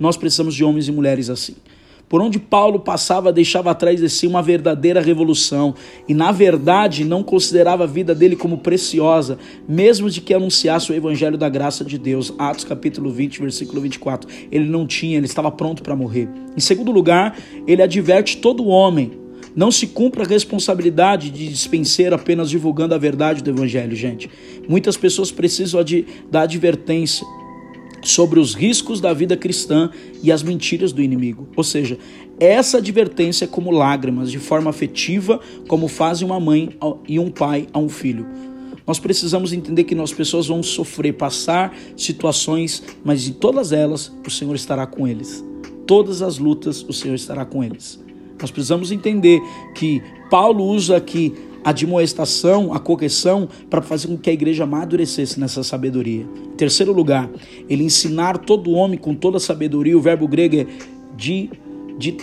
Nós 0.00 0.16
precisamos 0.16 0.56
de 0.56 0.64
homens 0.64 0.88
e 0.88 0.92
mulheres 0.92 1.30
assim. 1.30 1.54
Por 2.08 2.20
onde 2.20 2.38
Paulo 2.38 2.80
passava, 2.80 3.32
deixava 3.32 3.70
atrás 3.70 4.00
de 4.00 4.08
si 4.08 4.26
uma 4.26 4.42
verdadeira 4.42 5.00
revolução 5.00 5.74
e, 6.08 6.14
na 6.14 6.30
verdade, 6.30 7.04
não 7.04 7.22
considerava 7.22 7.84
a 7.84 7.86
vida 7.86 8.14
dele 8.14 8.36
como 8.36 8.58
preciosa, 8.58 9.38
mesmo 9.68 10.10
de 10.10 10.20
que 10.20 10.34
anunciasse 10.34 10.92
o 10.92 10.94
evangelho 10.94 11.38
da 11.38 11.48
graça 11.48 11.84
de 11.84 11.98
Deus. 11.98 12.32
Atos 12.38 12.64
capítulo 12.64 13.10
20, 13.10 13.40
versículo 13.40 13.80
24. 13.80 14.28
Ele 14.52 14.68
não 14.68 14.86
tinha, 14.86 15.16
ele 15.16 15.26
estava 15.26 15.50
pronto 15.50 15.82
para 15.82 15.96
morrer. 15.96 16.28
Em 16.56 16.60
segundo 16.60 16.92
lugar, 16.92 17.36
ele 17.66 17.82
adverte 17.82 18.36
todo 18.36 18.66
homem 18.66 19.24
não 19.56 19.70
se 19.70 19.86
cumpra 19.86 20.24
a 20.24 20.26
responsabilidade 20.26 21.30
de 21.30 21.48
dispensar 21.48 22.12
apenas 22.12 22.50
divulgando 22.50 22.94
a 22.94 22.98
verdade 22.98 23.42
do 23.42 23.50
Evangelho, 23.50 23.94
gente. 23.94 24.28
Muitas 24.68 24.96
pessoas 24.96 25.30
precisam 25.30 25.80
da 26.28 26.42
advertência 26.42 27.24
sobre 28.04 28.38
os 28.38 28.54
riscos 28.54 29.00
da 29.00 29.12
vida 29.12 29.36
cristã 29.36 29.90
e 30.22 30.30
as 30.30 30.42
mentiras 30.42 30.92
do 30.92 31.02
inimigo. 31.02 31.48
Ou 31.56 31.64
seja, 31.64 31.98
essa 32.38 32.78
advertência 32.78 33.44
é 33.44 33.48
como 33.48 33.70
lágrimas, 33.70 34.30
de 34.30 34.38
forma 34.38 34.70
afetiva, 34.70 35.40
como 35.66 35.88
fazem 35.88 36.26
uma 36.26 36.38
mãe 36.38 36.70
e 37.08 37.18
um 37.18 37.30
pai 37.30 37.66
a 37.72 37.78
um 37.78 37.88
filho. 37.88 38.26
Nós 38.86 38.98
precisamos 38.98 39.52
entender 39.52 39.84
que 39.84 39.94
nós 39.94 40.12
pessoas 40.12 40.46
vão 40.46 40.62
sofrer, 40.62 41.14
passar 41.14 41.74
situações, 41.96 42.82
mas 43.02 43.26
em 43.26 43.32
todas 43.32 43.72
elas 43.72 44.12
o 44.26 44.30
Senhor 44.30 44.54
estará 44.54 44.86
com 44.86 45.08
eles. 45.08 45.42
Todas 45.86 46.20
as 46.20 46.38
lutas 46.38 46.84
o 46.86 46.92
Senhor 46.92 47.14
estará 47.14 47.44
com 47.44 47.64
eles. 47.64 48.02
Nós 48.40 48.50
precisamos 48.50 48.92
entender 48.92 49.40
que 49.74 50.02
Paulo 50.28 50.64
usa 50.64 50.96
aqui 50.96 51.32
admoestação, 51.64 52.72
a 52.72 52.78
correção, 52.78 53.48
para 53.70 53.80
fazer 53.80 54.08
com 54.08 54.18
que 54.18 54.28
a 54.28 54.32
igreja 54.32 54.64
amadurecesse 54.64 55.40
nessa 55.40 55.62
sabedoria. 55.62 56.26
Em 56.52 56.56
terceiro 56.56 56.92
lugar, 56.92 57.30
ele 57.68 57.82
ensinar 57.82 58.38
todo 58.38 58.72
homem 58.72 58.98
com 58.98 59.14
toda 59.14 59.40
sabedoria, 59.40 59.96
o 59.96 60.00
verbo 60.00 60.28
grego 60.28 60.56
é 60.56 60.66
de, 61.16 61.50
de, 61.98 62.16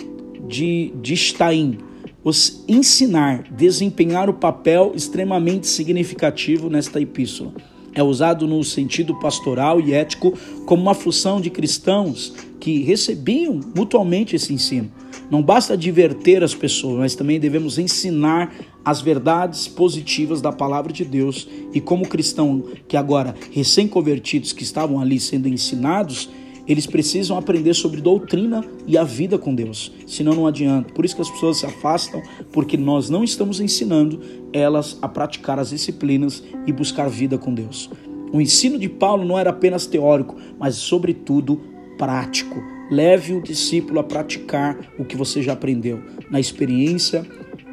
de, 0.48 0.92
de 1.02 1.14
staim, 1.14 1.78
os 2.22 2.64
ensinar, 2.68 3.44
desempenhar 3.50 4.30
o 4.30 4.34
papel 4.34 4.92
extremamente 4.94 5.66
significativo 5.66 6.70
nesta 6.70 7.00
epístola. 7.00 7.52
É 7.94 8.02
usado 8.02 8.46
no 8.46 8.62
sentido 8.64 9.18
pastoral 9.18 9.80
e 9.80 9.92
ético 9.92 10.32
como 10.64 10.82
uma 10.82 10.94
função 10.94 11.40
de 11.40 11.50
cristãos 11.50 12.32
que 12.58 12.82
recebiam 12.82 13.60
mutuamente 13.76 14.34
esse 14.36 14.54
ensino. 14.54 14.90
Não 15.30 15.42
basta 15.42 15.76
diverter 15.76 16.42
as 16.42 16.54
pessoas, 16.54 16.98
mas 16.98 17.14
também 17.14 17.40
devemos 17.40 17.78
ensinar 17.78 18.54
as 18.84 19.00
verdades 19.00 19.68
positivas 19.68 20.40
da 20.40 20.52
palavra 20.52 20.92
de 20.92 21.04
Deus. 21.04 21.48
E 21.72 21.80
como 21.80 22.08
cristão 22.08 22.64
que 22.88 22.96
agora 22.96 23.34
recém-convertidos 23.50 24.52
que 24.52 24.62
estavam 24.62 25.00
ali 25.00 25.18
sendo 25.20 25.48
ensinados, 25.48 26.28
eles 26.66 26.86
precisam 26.86 27.36
aprender 27.36 27.74
sobre 27.74 28.00
doutrina 28.00 28.64
e 28.86 28.96
a 28.96 29.02
vida 29.02 29.36
com 29.36 29.54
Deus, 29.54 29.92
senão 30.06 30.34
não 30.34 30.46
adianta. 30.46 30.92
Por 30.92 31.04
isso 31.04 31.16
que 31.16 31.22
as 31.22 31.30
pessoas 31.30 31.58
se 31.58 31.66
afastam, 31.66 32.22
porque 32.52 32.76
nós 32.76 33.10
não 33.10 33.24
estamos 33.24 33.60
ensinando 33.60 34.20
elas 34.52 34.96
a 35.02 35.08
praticar 35.08 35.58
as 35.58 35.70
disciplinas 35.70 36.42
e 36.66 36.72
buscar 36.72 37.08
vida 37.08 37.36
com 37.36 37.52
Deus. 37.52 37.90
O 38.32 38.40
ensino 38.40 38.78
de 38.78 38.88
Paulo 38.88 39.24
não 39.24 39.38
era 39.38 39.50
apenas 39.50 39.86
teórico, 39.86 40.36
mas 40.58 40.76
sobretudo 40.76 41.60
prático. 41.98 42.62
Leve 42.90 43.34
o 43.34 43.42
discípulo 43.42 44.00
a 44.00 44.04
praticar 44.04 44.78
o 44.98 45.04
que 45.04 45.16
você 45.16 45.42
já 45.42 45.52
aprendeu 45.52 46.00
na 46.30 46.38
experiência, 46.38 47.26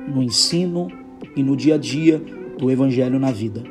no 0.07 0.23
ensino 0.23 0.87
e 1.39 1.43
no 1.43 1.56
dia 1.56 1.75
a 1.75 1.78
dia 1.78 2.21
do 2.58 2.69
evangelho 2.69 3.17
na 3.17 3.32
vida. 3.32 3.63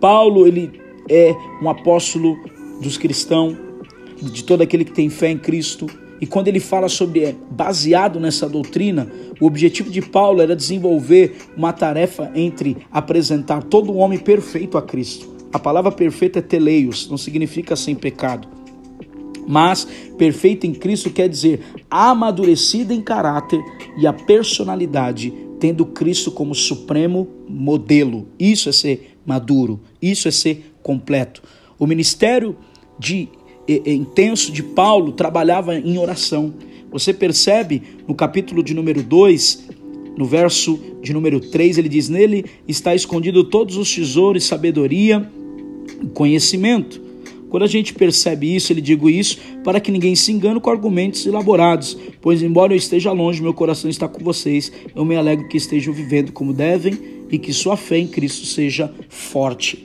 Paulo, 0.00 0.46
ele 0.46 0.80
é 1.08 1.34
um 1.60 1.68
apóstolo 1.68 2.38
dos 2.80 2.96
cristãos, 2.96 3.56
de 4.22 4.44
todo 4.44 4.62
aquele 4.62 4.84
que 4.84 4.92
tem 4.92 5.10
fé 5.10 5.30
em 5.30 5.38
Cristo. 5.38 5.86
E 6.20 6.26
quando 6.26 6.48
ele 6.48 6.60
fala 6.60 6.88
sobre 6.88 7.24
é 7.24 7.34
baseado 7.50 8.20
nessa 8.20 8.48
doutrina, 8.48 9.10
o 9.40 9.46
objetivo 9.46 9.90
de 9.90 10.00
Paulo 10.00 10.40
era 10.40 10.54
desenvolver 10.54 11.36
uma 11.56 11.72
tarefa 11.72 12.30
entre 12.34 12.76
apresentar 12.92 13.62
todo 13.64 13.96
homem 13.96 14.18
perfeito 14.18 14.78
a 14.78 14.82
Cristo. 14.82 15.28
A 15.52 15.58
palavra 15.58 15.90
perfeito 15.90 16.38
é 16.38 16.42
teleios, 16.42 17.08
não 17.10 17.16
significa 17.16 17.74
sem 17.74 17.94
pecado. 17.94 18.46
Mas 19.48 19.88
perfeito 20.16 20.66
em 20.66 20.72
Cristo 20.72 21.10
quer 21.10 21.28
dizer 21.28 21.60
amadurecida 21.90 22.94
em 22.94 23.00
caráter 23.00 23.60
e 23.98 24.06
a 24.06 24.12
personalidade, 24.12 25.49
tendo 25.60 25.84
Cristo 25.86 26.32
como 26.32 26.54
supremo 26.54 27.28
modelo. 27.46 28.26
Isso 28.38 28.68
é 28.68 28.72
ser 28.72 29.16
maduro, 29.24 29.78
isso 30.00 30.26
é 30.26 30.30
ser 30.30 30.72
completo. 30.82 31.42
O 31.78 31.86
ministério 31.86 32.56
de 32.98 33.28
intenso 33.68 34.50
de 34.50 34.62
Paulo 34.62 35.12
trabalhava 35.12 35.76
em 35.76 35.98
oração. 35.98 36.54
Você 36.90 37.12
percebe 37.12 37.82
no 38.08 38.14
capítulo 38.14 38.62
de 38.62 38.74
número 38.74 39.02
2, 39.02 39.68
no 40.16 40.24
verso 40.24 40.80
de 41.00 41.12
número 41.12 41.38
3, 41.38 41.78
ele 41.78 41.88
diz: 41.88 42.08
Nele 42.08 42.44
está 42.66 42.94
escondido 42.94 43.44
todos 43.44 43.76
os 43.76 43.94
tesouros, 43.94 44.44
sabedoria 44.44 45.30
e 46.02 46.06
conhecimento. 46.08 47.09
Quando 47.50 47.64
a 47.64 47.66
gente 47.66 47.92
percebe 47.92 48.54
isso, 48.54 48.72
ele 48.72 48.80
digo 48.80 49.10
isso 49.10 49.36
para 49.64 49.80
que 49.80 49.90
ninguém 49.90 50.14
se 50.14 50.30
engane 50.30 50.60
com 50.60 50.70
argumentos 50.70 51.26
elaborados, 51.26 51.98
pois 52.20 52.42
embora 52.42 52.72
eu 52.72 52.76
esteja 52.76 53.10
longe, 53.10 53.42
meu 53.42 53.52
coração 53.52 53.90
está 53.90 54.06
com 54.06 54.22
vocês. 54.22 54.72
Eu 54.94 55.04
me 55.04 55.16
alegro 55.16 55.48
que 55.48 55.56
estejam 55.56 55.92
vivendo 55.92 56.30
como 56.30 56.52
devem 56.52 56.96
e 57.28 57.38
que 57.38 57.52
sua 57.52 57.76
fé 57.76 57.98
em 57.98 58.06
Cristo 58.06 58.46
seja 58.46 58.92
forte. 59.08 59.84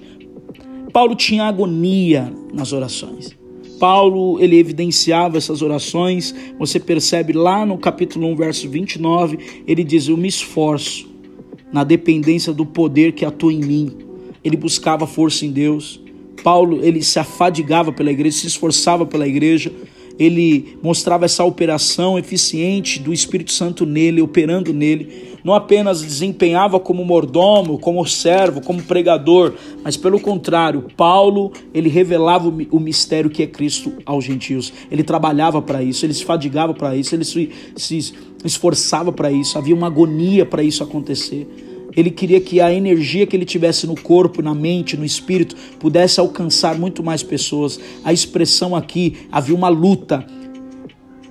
Paulo 0.93 1.15
tinha 1.15 1.45
agonia 1.45 2.31
nas 2.53 2.71
orações. 2.71 3.35
Paulo, 3.79 4.39
ele 4.39 4.57
evidenciava 4.57 5.37
essas 5.37 5.61
orações. 5.61 6.33
Você 6.57 6.79
percebe 6.79 7.33
lá 7.33 7.65
no 7.65 7.77
capítulo 7.77 8.27
1, 8.27 8.35
verso 8.35 8.69
29, 8.69 9.63
ele 9.67 9.83
diz: 9.83 10.07
"Eu 10.07 10.15
me 10.15 10.27
esforço 10.27 11.09
na 11.73 11.83
dependência 11.83 12.53
do 12.53 12.65
poder 12.65 13.11
que 13.11 13.25
atua 13.25 13.51
em 13.51 13.59
mim". 13.59 13.91
Ele 14.43 14.55
buscava 14.55 15.05
força 15.07 15.45
em 15.45 15.51
Deus. 15.51 16.04
Paulo, 16.45 16.85
ele 16.85 17.01
se 17.01 17.17
afadigava 17.17 17.91
pela 17.91 18.11
igreja, 18.11 18.37
se 18.37 18.45
esforçava 18.45 19.03
pela 19.03 19.27
igreja. 19.27 19.71
Ele 20.19 20.77
mostrava 20.83 21.25
essa 21.25 21.43
operação 21.43 22.19
eficiente 22.19 22.99
do 22.99 23.11
Espírito 23.11 23.51
Santo 23.51 23.83
nele, 23.83 24.21
operando 24.21 24.71
nele. 24.71 25.33
não 25.43 25.55
apenas 25.55 26.03
desempenhava 26.03 26.79
como 26.79 27.03
mordomo, 27.03 27.79
como 27.79 28.05
servo, 28.05 28.61
como 28.61 28.81
pregador, 28.83 29.55
mas 29.83 29.97
pelo 29.97 30.19
contrário, 30.19 30.85
Paulo, 30.95 31.51
ele 31.73 31.89
revelava 31.89 32.47
o 32.47 32.79
mistério 32.79 33.29
que 33.29 33.41
é 33.41 33.47
Cristo 33.47 33.93
aos 34.05 34.23
gentios. 34.23 34.71
Ele 34.91 35.01
trabalhava 35.01 35.63
para 35.63 35.81
isso, 35.81 36.05
ele 36.05 36.13
se 36.13 36.23
fadigava 36.23 36.75
para 36.75 36.95
isso, 36.95 37.15
ele 37.15 37.25
se, 37.25 37.49
se 37.75 38.13
esforçava 38.43 39.11
para 39.11 39.31
isso, 39.31 39.57
havia 39.57 39.73
uma 39.73 39.87
agonia 39.87 40.45
para 40.45 40.61
isso 40.61 40.83
acontecer. 40.83 41.47
Ele 41.95 42.11
queria 42.11 42.41
que 42.41 42.59
a 42.59 42.73
energia 42.73 43.25
que 43.25 43.35
ele 43.35 43.45
tivesse 43.45 43.87
no 43.87 43.95
corpo, 43.95 44.41
na 44.41 44.53
mente, 44.53 44.97
no 44.97 45.05
espírito, 45.05 45.55
pudesse 45.79 46.19
alcançar 46.19 46.77
muito 46.77 47.01
mais 47.03 47.23
pessoas. 47.23 47.79
A 48.03 48.11
expressão 48.11 48.75
aqui, 48.75 49.15
havia 49.31 49.55
uma 49.55 49.69
luta. 49.69 50.25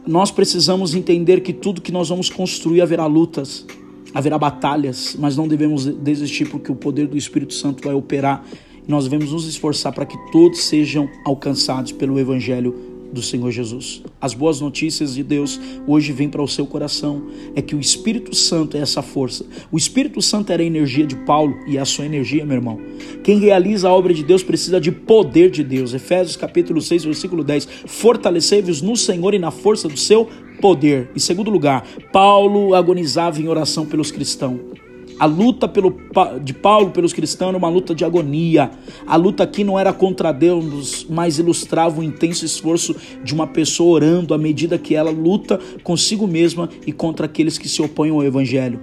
Nós 0.07 0.31
precisamos 0.31 0.94
entender 0.94 1.40
que 1.40 1.53
tudo 1.53 1.81
que 1.81 1.92
nós 1.92 2.09
vamos 2.09 2.31
construir 2.31 2.81
haverá 2.81 3.07
lutas, 3.07 3.66
haverá 4.14 4.38
batalhas, 4.38 5.16
mas 5.18 5.37
não 5.37 5.48
devemos 5.48 5.85
desistir 5.85 6.46
porque 6.46 6.70
o 6.70 6.77
poder 6.77 7.07
do 7.07 7.16
Espírito 7.16 7.55
Santo 7.55 7.83
vai 7.85 7.94
operar. 7.94 8.44
Nós 8.87 9.05
devemos 9.05 9.33
nos 9.33 9.46
esforçar 9.46 9.92
para 9.92 10.07
que 10.07 10.16
todos 10.31 10.61
sejam 10.61 11.09
alcançados 11.24 11.90
pelo 11.92 12.18
Evangelho 12.18 12.94
do 13.14 13.22
Senhor 13.22 13.50
Jesus. 13.50 14.03
As 14.20 14.35
boas 14.35 14.61
notícias 14.61 15.14
de 15.14 15.22
Deus 15.22 15.59
hoje 15.87 16.12
vêm 16.12 16.29
para 16.29 16.42
o 16.42 16.48
seu 16.48 16.66
coração. 16.66 17.29
É 17.55 17.62
que 17.62 17.74
o 17.74 17.81
Espírito 17.81 18.35
Santo 18.35 18.77
é 18.77 18.81
essa 18.81 19.00
força. 19.00 19.46
O 19.72 19.79
Espírito 19.79 20.20
Santo 20.20 20.53
era 20.53 20.62
a 20.62 20.66
energia 20.66 21.07
de 21.07 21.16
Paulo 21.16 21.57
e 21.66 21.79
é 21.79 21.81
a 21.81 21.85
sua 21.85 22.05
energia, 22.05 22.44
meu 22.44 22.57
irmão. 22.57 22.81
Quem 23.22 23.38
realiza 23.38 23.88
a 23.88 23.92
obra 23.92 24.12
de 24.12 24.22
Deus 24.22 24.42
precisa 24.42 24.81
de 24.81 24.92
poder 24.92 25.50
de 25.50 25.62
Deus. 25.62 25.94
Efésios 25.94 26.37
capítulo 26.37 26.83
6, 26.83 27.05
versículo 27.05 27.42
10. 27.42 27.68
Fortalecei-vos 27.87 28.83
no 28.83 28.96
Senhor 28.96 29.33
e 29.33 29.38
na 29.38 29.50
força 29.50 29.88
do 29.88 29.96
seu 29.96 30.29
poder. 30.61 31.11
Em 31.14 31.18
segundo 31.18 31.50
lugar, 31.50 31.87
Paulo 32.12 32.74
agonizava 32.74 33.40
em 33.40 33.48
oração 33.48 33.87
pelos 33.87 34.11
cristãos. 34.11 34.84
A 35.18 35.27
luta 35.27 35.68
pelo, 35.68 35.94
de 36.42 36.53
Paulo 36.53 36.90
pelos 36.90 37.12
cristãos 37.12 37.50
era 37.50 37.59
uma 37.59 37.68
luta 37.68 37.94
de 37.94 38.05
agonia. 38.05 38.70
A 39.07 39.16
luta 39.16 39.44
aqui 39.44 39.62
não 39.62 39.79
era 39.79 39.92
contra 39.92 40.33
Deus, 40.33 41.07
mas 41.09 41.38
ilustrava 41.38 42.00
o 42.00 42.05
intenso 42.05 42.44
esforço 42.44 42.96
de 43.22 43.33
uma 43.33 43.46
pessoa 43.46 43.94
orando 43.94 44.35
à 44.35 44.38
medida 44.38 44.79
que 44.79 44.94
ela 44.94 45.11
luta 45.11 45.59
consigo 45.83 46.27
mesma 46.27 46.68
e 46.87 46.92
contra 46.92 47.27
aqueles 47.27 47.59
que 47.59 47.68
se 47.68 47.81
opõem 47.81 48.11
ao 48.11 48.24
Evangelho. 48.24 48.81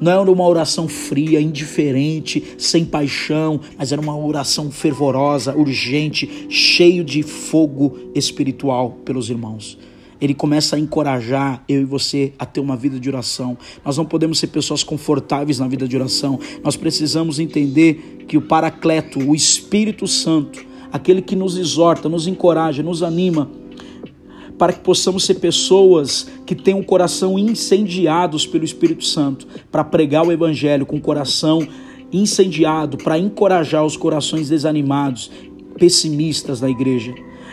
Não 0.00 0.10
era 0.12 0.30
uma 0.30 0.46
oração 0.46 0.88
fria, 0.88 1.40
indiferente, 1.40 2.42
sem 2.58 2.84
paixão, 2.84 3.60
mas 3.76 3.92
era 3.92 4.00
uma 4.00 4.16
oração 4.16 4.70
fervorosa, 4.70 5.54
urgente, 5.56 6.46
cheio 6.48 7.04
de 7.04 7.22
fogo 7.22 7.98
espiritual 8.14 8.98
pelos 9.04 9.30
irmãos 9.30 9.78
ele 10.22 10.34
começa 10.34 10.76
a 10.76 10.78
encorajar 10.78 11.64
eu 11.68 11.80
e 11.80 11.84
você 11.84 12.32
a 12.38 12.46
ter 12.46 12.60
uma 12.60 12.76
vida 12.76 13.00
de 13.00 13.08
oração. 13.08 13.58
Nós 13.84 13.96
não 13.96 14.04
podemos 14.04 14.38
ser 14.38 14.46
pessoas 14.46 14.84
confortáveis 14.84 15.58
na 15.58 15.66
vida 15.66 15.88
de 15.88 15.96
oração. 15.96 16.38
Nós 16.62 16.76
precisamos 16.76 17.40
entender 17.40 18.24
que 18.28 18.36
o 18.36 18.42
Paracleto, 18.42 19.18
o 19.18 19.34
Espírito 19.34 20.06
Santo, 20.06 20.64
aquele 20.92 21.20
que 21.20 21.34
nos 21.34 21.58
exorta, 21.58 22.08
nos 22.08 22.28
encoraja, 22.28 22.84
nos 22.84 23.02
anima, 23.02 23.50
para 24.56 24.72
que 24.72 24.78
possamos 24.78 25.24
ser 25.24 25.34
pessoas 25.40 26.28
que 26.46 26.54
tenham 26.54 26.78
o 26.78 26.84
coração 26.84 27.36
incendiados 27.36 28.46
pelo 28.46 28.64
Espírito 28.64 29.04
Santo, 29.04 29.48
para 29.72 29.82
pregar 29.82 30.24
o 30.24 30.30
Evangelho 30.30 30.86
com 30.86 30.98
o 30.98 31.00
coração 31.00 31.66
incendiado, 32.12 32.96
para 32.96 33.18
encorajar 33.18 33.84
os 33.84 33.96
corações 33.96 34.50
desanimados, 34.50 35.32
pessimistas 35.76 36.60
da 36.60 36.70
igreja. 36.70 37.12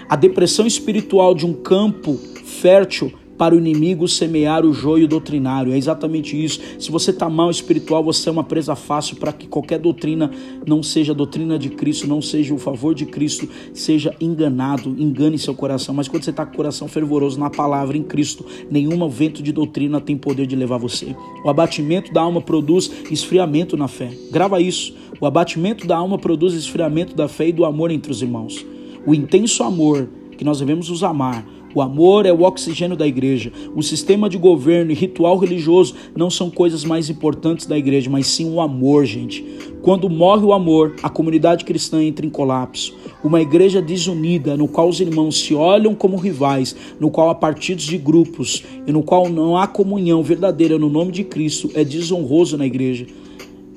A 0.09 0.15
depressão 0.15 0.65
espiritual 0.65 1.35
de 1.35 1.45
um 1.45 1.53
campo 1.53 2.15
fértil 2.43 3.13
para 3.37 3.53
o 3.53 3.59
inimigo 3.59 4.07
semear 4.07 4.65
o 4.65 4.73
joio 4.73 5.07
doutrinário. 5.07 5.71
É 5.71 5.77
exatamente 5.77 6.35
isso. 6.43 6.59
Se 6.79 6.89
você 6.89 7.11
está 7.11 7.29
mal 7.29 7.51
espiritual, 7.51 8.03
você 8.03 8.27
é 8.27 8.31
uma 8.31 8.43
presa 8.43 8.75
fácil 8.75 9.17
para 9.17 9.31
que 9.31 9.45
qualquer 9.45 9.77
doutrina 9.77 10.31
não 10.65 10.81
seja 10.81 11.13
doutrina 11.13 11.59
de 11.59 11.69
Cristo, 11.69 12.07
não 12.07 12.23
seja 12.23 12.55
o 12.55 12.57
favor 12.57 12.95
de 12.95 13.05
Cristo, 13.05 13.47
seja 13.71 14.13
enganado, 14.19 14.95
engane 14.97 15.37
seu 15.37 15.53
coração. 15.53 15.93
Mas 15.93 16.07
quando 16.07 16.23
você 16.23 16.31
está 16.31 16.43
com 16.43 16.53
o 16.53 16.57
coração 16.57 16.87
fervoroso 16.87 17.39
na 17.39 17.51
palavra, 17.51 17.95
em 17.95 18.03
Cristo, 18.03 18.43
nenhum 18.69 19.07
vento 19.07 19.43
de 19.43 19.51
doutrina 19.51 20.01
tem 20.01 20.17
poder 20.17 20.47
de 20.47 20.55
levar 20.55 20.77
você. 20.77 21.15
O 21.45 21.51
abatimento 21.51 22.11
da 22.11 22.21
alma 22.21 22.41
produz 22.41 22.91
esfriamento 23.11 23.77
na 23.77 23.87
fé. 23.87 24.09
Grava 24.31 24.59
isso. 24.59 24.91
O 25.21 25.27
abatimento 25.27 25.85
da 25.85 25.95
alma 25.95 26.17
produz 26.17 26.55
esfriamento 26.55 27.15
da 27.15 27.27
fé 27.27 27.49
e 27.49 27.53
do 27.53 27.63
amor 27.63 27.91
entre 27.91 28.11
os 28.11 28.23
irmãos. 28.23 28.65
O 29.05 29.13
intenso 29.13 29.63
amor 29.63 30.09
que 30.37 30.43
nós 30.43 30.59
devemos 30.59 30.89
nos 30.89 31.03
amar 31.03 31.45
o 31.73 31.81
amor 31.81 32.25
é 32.25 32.33
o 32.33 32.41
oxigênio 32.41 32.97
da 32.97 33.05
igreja. 33.05 33.51
O 33.75 33.83
sistema 33.83 34.27
de 34.27 34.39
governo 34.39 34.91
e 34.91 34.95
ritual 34.95 35.37
religioso 35.37 35.93
não 36.15 36.29
são 36.29 36.49
coisas 36.49 36.83
mais 36.83 37.11
importantes 37.11 37.67
da 37.67 37.77
igreja, 37.77 38.09
mas 38.09 38.25
sim 38.25 38.51
o 38.51 38.59
amor, 38.59 39.05
gente. 39.05 39.45
Quando 39.83 40.09
morre 40.09 40.43
o 40.43 40.51
amor, 40.51 40.95
a 41.03 41.09
comunidade 41.09 41.63
cristã 41.63 42.03
entra 42.03 42.25
em 42.25 42.29
colapso. 42.29 42.95
Uma 43.23 43.39
igreja 43.39 43.81
desunida, 43.83 44.57
no 44.57 44.67
qual 44.67 44.89
os 44.89 44.99
irmãos 44.99 45.39
se 45.39 45.53
olham 45.53 45.93
como 45.93 46.17
rivais, 46.17 46.75
no 46.99 47.11
qual 47.11 47.29
há 47.29 47.35
partidos 47.35 47.85
de 47.85 47.99
grupos 47.99 48.63
e 48.87 48.91
no 48.91 49.03
qual 49.03 49.29
não 49.29 49.55
há 49.55 49.67
comunhão 49.67 50.23
verdadeira 50.23 50.79
no 50.79 50.89
nome 50.89 51.11
de 51.11 51.23
Cristo, 51.23 51.69
é 51.75 51.83
desonroso 51.83 52.57
na 52.57 52.65
igreja. 52.65 53.05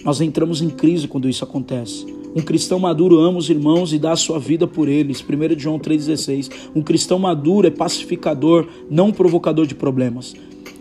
Nós 0.02 0.20
entramos 0.20 0.62
em 0.62 0.70
crise 0.70 1.06
quando 1.06 1.28
isso 1.28 1.44
acontece. 1.44 2.21
Um 2.34 2.40
cristão 2.40 2.78
maduro 2.78 3.18
ama 3.18 3.38
os 3.38 3.50
irmãos 3.50 3.92
e 3.92 3.98
dá 3.98 4.12
a 4.12 4.16
sua 4.16 4.38
vida 4.38 4.66
por 4.66 4.88
eles. 4.88 5.22
1 5.22 5.58
João 5.58 5.78
3,16. 5.78 6.50
Um 6.74 6.82
cristão 6.82 7.18
maduro 7.18 7.66
é 7.66 7.70
pacificador, 7.70 8.66
não 8.90 9.12
provocador 9.12 9.66
de 9.66 9.74
problemas. 9.74 10.34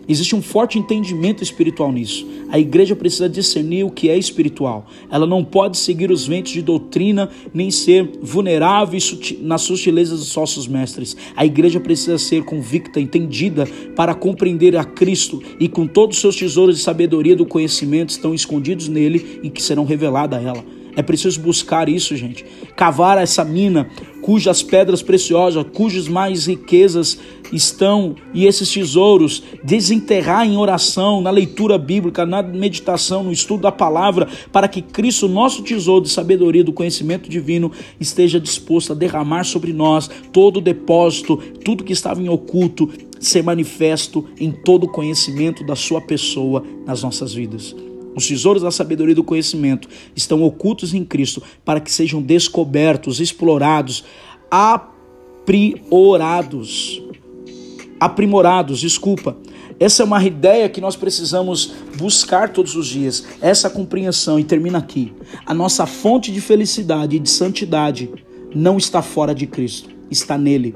Existe 0.08 0.34
um 0.34 0.42
forte 0.42 0.78
entendimento 0.78 1.42
espiritual 1.42 1.92
nisso. 1.92 2.26
A 2.48 2.58
igreja 2.58 2.96
precisa 2.96 3.28
discernir 3.28 3.84
o 3.84 3.90
que 3.90 4.08
é 4.08 4.18
espiritual. 4.18 4.86
Ela 5.10 5.26
não 5.26 5.44
pode 5.44 5.78
seguir 5.78 6.10
os 6.10 6.26
ventos 6.26 6.52
de 6.52 6.60
doutrina 6.60 7.30
nem 7.54 7.70
ser 7.70 8.18
vulnerável 8.20 8.98
nas 9.40 9.62
sutilezas 9.62 10.18
dos 10.18 10.32
falsos 10.32 10.66
mestres. 10.66 11.16
A 11.36 11.46
igreja 11.46 11.78
precisa 11.78 12.18
ser 12.18 12.44
convicta, 12.44 13.00
entendida 13.00 13.66
para 13.94 14.14
compreender 14.14 14.76
a 14.76 14.84
Cristo 14.84 15.40
e 15.60 15.68
com 15.68 15.86
todos 15.86 16.16
os 16.16 16.20
seus 16.20 16.36
tesouros 16.36 16.78
de 16.78 16.82
sabedoria 16.82 17.36
do 17.36 17.46
conhecimento 17.46 18.10
estão 18.10 18.34
escondidos 18.34 18.88
nele 18.88 19.40
e 19.42 19.50
que 19.50 19.62
serão 19.62 19.84
revelados 19.84 20.36
a 20.36 20.42
ela. 20.42 20.81
É 20.94 21.02
preciso 21.02 21.40
buscar 21.40 21.88
isso, 21.88 22.14
gente. 22.16 22.44
Cavar 22.76 23.18
essa 23.18 23.44
mina 23.44 23.88
cujas 24.20 24.62
pedras 24.62 25.02
preciosas, 25.02 25.64
cujas 25.72 26.06
mais 26.06 26.46
riquezas 26.46 27.18
estão 27.52 28.14
e 28.32 28.46
esses 28.46 28.70
tesouros, 28.70 29.42
desenterrar 29.62 30.46
em 30.46 30.56
oração, 30.56 31.20
na 31.20 31.30
leitura 31.30 31.76
bíblica, 31.76 32.24
na 32.24 32.42
meditação, 32.42 33.24
no 33.24 33.32
estudo 33.32 33.62
da 33.62 33.72
palavra, 33.72 34.28
para 34.50 34.68
que 34.68 34.80
Cristo, 34.80 35.28
nosso 35.28 35.62
tesouro 35.62 36.04
de 36.04 36.10
sabedoria, 36.10 36.64
do 36.64 36.72
conhecimento 36.72 37.28
divino, 37.28 37.72
esteja 38.00 38.40
disposto 38.40 38.92
a 38.92 38.96
derramar 38.96 39.44
sobre 39.44 39.72
nós 39.72 40.08
todo 40.32 40.58
o 40.58 40.62
depósito, 40.62 41.36
tudo 41.64 41.84
que 41.84 41.92
estava 41.92 42.22
em 42.22 42.28
oculto, 42.28 42.88
ser 43.18 43.42
manifesto 43.42 44.24
em 44.38 44.50
todo 44.50 44.84
o 44.84 44.88
conhecimento 44.88 45.64
da 45.64 45.76
sua 45.76 46.00
pessoa 46.00 46.64
nas 46.86 47.02
nossas 47.02 47.34
vidas. 47.34 47.74
Os 48.14 48.26
tesouros 48.26 48.62
da 48.62 48.70
sabedoria 48.70 49.12
e 49.12 49.16
do 49.16 49.24
conhecimento 49.24 49.88
estão 50.14 50.42
ocultos 50.42 50.92
em 50.94 51.04
Cristo 51.04 51.42
para 51.64 51.80
que 51.80 51.90
sejam 51.90 52.20
descobertos, 52.20 53.20
explorados, 53.20 54.04
aprimorados. 54.50 55.82
Aprimorados, 57.98 58.80
desculpa. 58.80 59.36
Essa 59.80 60.02
é 60.02 60.06
uma 60.06 60.22
ideia 60.22 60.68
que 60.68 60.80
nós 60.80 60.94
precisamos 60.96 61.72
buscar 61.96 62.50
todos 62.50 62.76
os 62.76 62.86
dias, 62.86 63.24
essa 63.40 63.70
compreensão, 63.70 64.38
e 64.38 64.44
termina 64.44 64.78
aqui. 64.78 65.12
A 65.46 65.54
nossa 65.54 65.86
fonte 65.86 66.30
de 66.30 66.40
felicidade 66.40 67.16
e 67.16 67.18
de 67.18 67.30
santidade 67.30 68.10
não 68.54 68.76
está 68.76 69.02
fora 69.02 69.34
de 69.34 69.46
Cristo, 69.46 69.88
está 70.10 70.36
nele. 70.36 70.74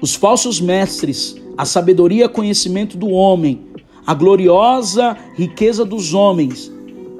Os 0.00 0.14
falsos 0.14 0.60
mestres, 0.60 1.36
a 1.56 1.64
sabedoria 1.64 2.26
e 2.26 2.28
conhecimento 2.28 2.96
do 2.96 3.08
homem 3.08 3.73
a 4.06 4.12
gloriosa 4.12 5.16
riqueza 5.34 5.84
dos 5.84 6.12
homens 6.12 6.70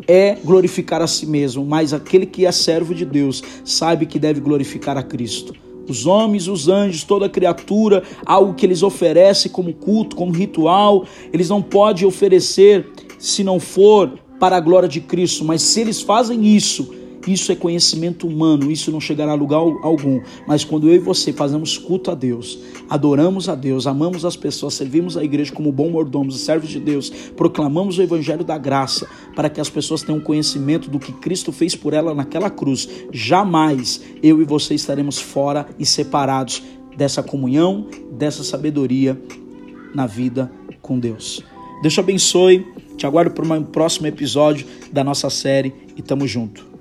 é 0.06 0.36
glorificar 0.44 1.00
a 1.00 1.06
si 1.06 1.26
mesmo, 1.26 1.64
mas 1.64 1.94
aquele 1.94 2.26
que 2.26 2.44
é 2.44 2.52
servo 2.52 2.94
de 2.94 3.06
Deus 3.06 3.42
sabe 3.64 4.04
que 4.04 4.18
deve 4.18 4.40
glorificar 4.40 4.98
a 4.98 5.02
Cristo. 5.02 5.54
Os 5.88 6.06
homens, 6.06 6.48
os 6.48 6.68
anjos, 6.68 7.04
toda 7.04 7.28
criatura, 7.28 8.02
algo 8.24 8.54
que 8.54 8.64
eles 8.64 8.82
oferecem 8.82 9.50
como 9.50 9.72
culto, 9.72 10.16
como 10.16 10.32
ritual, 10.32 11.06
eles 11.32 11.48
não 11.48 11.62
podem 11.62 12.06
oferecer 12.06 12.86
se 13.18 13.42
não 13.44 13.58
for 13.60 14.18
para 14.38 14.56
a 14.56 14.60
glória 14.60 14.88
de 14.88 15.00
Cristo, 15.00 15.44
mas 15.44 15.62
se 15.62 15.80
eles 15.80 16.02
fazem 16.02 16.46
isso, 16.54 16.94
isso 17.26 17.50
é 17.52 17.56
conhecimento 17.56 18.26
humano, 18.26 18.70
isso 18.70 18.90
não 18.90 19.00
chegará 19.00 19.32
a 19.32 19.34
lugar 19.34 19.58
algum. 19.58 20.20
Mas 20.46 20.64
quando 20.64 20.88
eu 20.88 20.94
e 20.94 20.98
você 20.98 21.32
fazemos 21.32 21.78
culto 21.78 22.10
a 22.10 22.14
Deus, 22.14 22.58
adoramos 22.88 23.48
a 23.48 23.54
Deus, 23.54 23.86
amamos 23.86 24.24
as 24.24 24.36
pessoas, 24.36 24.74
servimos 24.74 25.16
a 25.16 25.24
igreja 25.24 25.52
como 25.52 25.72
bom 25.72 25.90
mordomos 25.90 26.36
e 26.36 26.38
servos 26.38 26.70
de 26.70 26.80
Deus, 26.80 27.10
proclamamos 27.36 27.98
o 27.98 28.02
evangelho 28.02 28.44
da 28.44 28.58
graça 28.58 29.06
para 29.34 29.48
que 29.48 29.60
as 29.60 29.70
pessoas 29.70 30.02
tenham 30.02 30.20
conhecimento 30.20 30.90
do 30.90 30.98
que 30.98 31.12
Cristo 31.12 31.52
fez 31.52 31.74
por 31.74 31.92
ela 31.92 32.14
naquela 32.14 32.50
cruz, 32.50 32.88
jamais 33.12 34.00
eu 34.22 34.40
e 34.40 34.44
você 34.44 34.74
estaremos 34.74 35.18
fora 35.18 35.66
e 35.78 35.86
separados 35.86 36.62
dessa 36.96 37.22
comunhão, 37.22 37.86
dessa 38.12 38.44
sabedoria 38.44 39.20
na 39.94 40.06
vida 40.06 40.50
com 40.80 40.98
Deus. 40.98 41.42
Deus 41.82 41.94
te 41.94 42.00
abençoe. 42.00 42.64
Te 42.96 43.06
aguardo 43.06 43.32
para 43.32 43.44
um 43.44 43.62
próximo 43.62 44.06
episódio 44.06 44.66
da 44.92 45.02
nossa 45.02 45.28
série 45.28 45.74
e 45.96 46.02
tamo 46.02 46.26
junto. 46.26 46.73